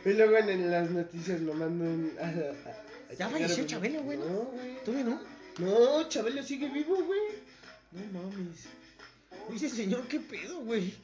[0.04, 2.24] Y luego en, en las noticias lo mandan a.
[2.26, 4.24] a- a Ya falleció Chabelo, güey, ¿no?
[4.26, 4.84] Güey.
[4.84, 5.20] ¿Tú no?
[5.58, 7.20] No, Chabelo sigue vivo, güey.
[7.92, 8.66] No mames.
[9.50, 10.94] Dice señor, ¿qué pedo, güey?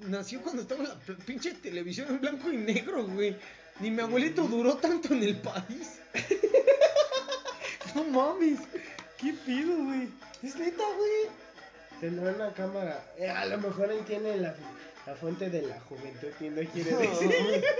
[0.00, 3.36] Nació cuando estaba la pinche televisión en blanco y negro, güey.
[3.80, 6.00] Ni mi abuelito duró tanto en el país.
[7.94, 8.60] no mames.
[9.18, 10.08] ¿Qué pedo, güey?
[10.42, 11.30] Es neta, güey.
[12.00, 13.04] Tendrá una cámara.
[13.16, 14.54] Eh, a lo mejor él tiene la,
[15.06, 17.64] la fuente de la juventud y no quiere No, decir.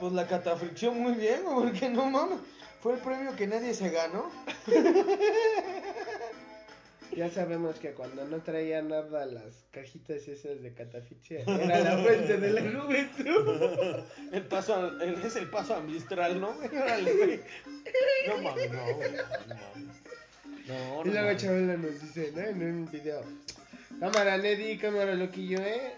[0.00, 2.38] Pues la catafricción muy bien, güey, porque no mames.
[2.80, 4.30] Fue el premio que nadie se ganó.
[7.16, 12.38] Ya sabemos que cuando no traía nada las cajitas esas de catafixia era la fuente
[12.38, 14.02] de la juventud.
[14.32, 16.52] El paso, a- el- es el paso a Mistral, ¿no?
[16.54, 16.68] güey?
[16.82, 17.40] Órale, güey.
[18.28, 19.22] No mames, no, güey, no
[19.54, 19.96] mames.
[20.68, 21.38] No, Y no luego.
[21.38, 22.40] Chabela nos dice, ¿no?
[22.42, 23.22] En un video.
[23.98, 25.92] Cámara Neddy, cámara loquillo, ¿eh?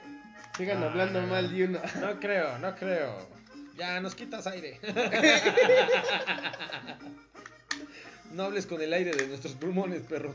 [0.57, 1.27] Sigan Ah, hablando no.
[1.29, 1.79] mal de uno.
[2.01, 3.29] No creo, no creo.
[3.77, 4.79] Ya, nos quitas aire.
[8.33, 10.35] No hables con el aire de nuestros pulmones, perro.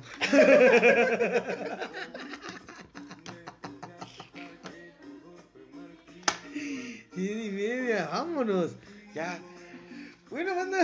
[7.15, 8.71] Y media, vámonos.
[9.15, 9.39] Ya.
[10.29, 10.77] Bueno, banda,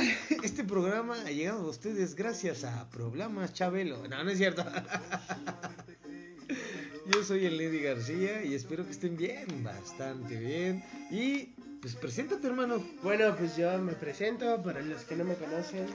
[0.43, 4.07] este programa ha llegado a ustedes gracias a Problemas Chabelo.
[4.07, 4.65] No, no es cierto.
[7.13, 10.83] Yo soy el Lady García y espero que estén bien, bastante bien.
[11.11, 12.83] Y pues preséntate, hermano.
[13.03, 15.85] Bueno, pues yo me presento para los que no me conocen.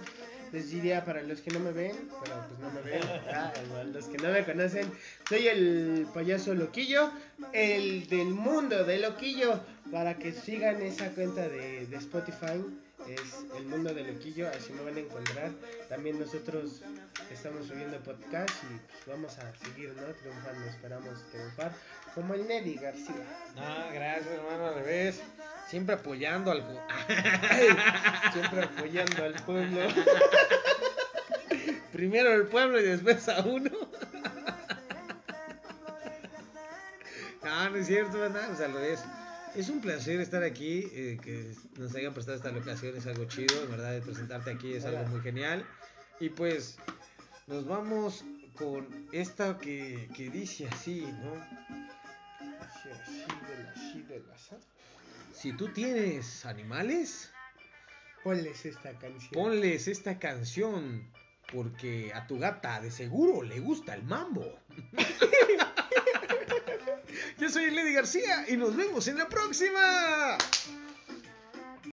[0.53, 3.93] Les diría para los que no me ven, pero pues no me ven.
[3.93, 4.91] Los que no me conocen,
[5.29, 7.11] soy el payaso Loquillo,
[7.53, 9.61] el del mundo de Loquillo.
[9.91, 12.63] Para que sigan esa cuenta de, de Spotify,
[13.07, 15.51] es el mundo de Loquillo, así me van a encontrar.
[15.89, 16.83] También nosotros
[17.31, 20.07] estamos subiendo podcast y pues vamos a seguir, ¿no?
[20.15, 21.73] Triunfando, esperamos triunfar.
[22.15, 23.25] Como el Neddy García.
[23.57, 25.21] Ah, gracias, hermano, al revés.
[25.69, 26.62] Siempre apoyando al.
[28.33, 29.81] Siempre apoyando al pueblo.
[31.93, 33.71] Primero el pueblo y después a uno.
[37.41, 39.03] No, no es cierto, banda, pues al revés.
[39.55, 43.62] Es un placer estar aquí, eh, que nos hayan prestado esta locación, es algo chido,
[43.62, 45.64] en verdad, de presentarte aquí es algo muy genial.
[46.21, 46.77] Y pues
[47.47, 48.23] nos vamos
[48.55, 51.78] con esta que, que dice así, ¿no?
[55.41, 57.30] Si tú tienes animales,
[58.24, 59.30] Ponles esta canción.
[59.32, 61.09] ponles esta canción
[61.53, 64.59] porque a tu gata de seguro le gusta el mambo.
[67.39, 70.36] Yo soy Lady García y nos vemos en la próxima.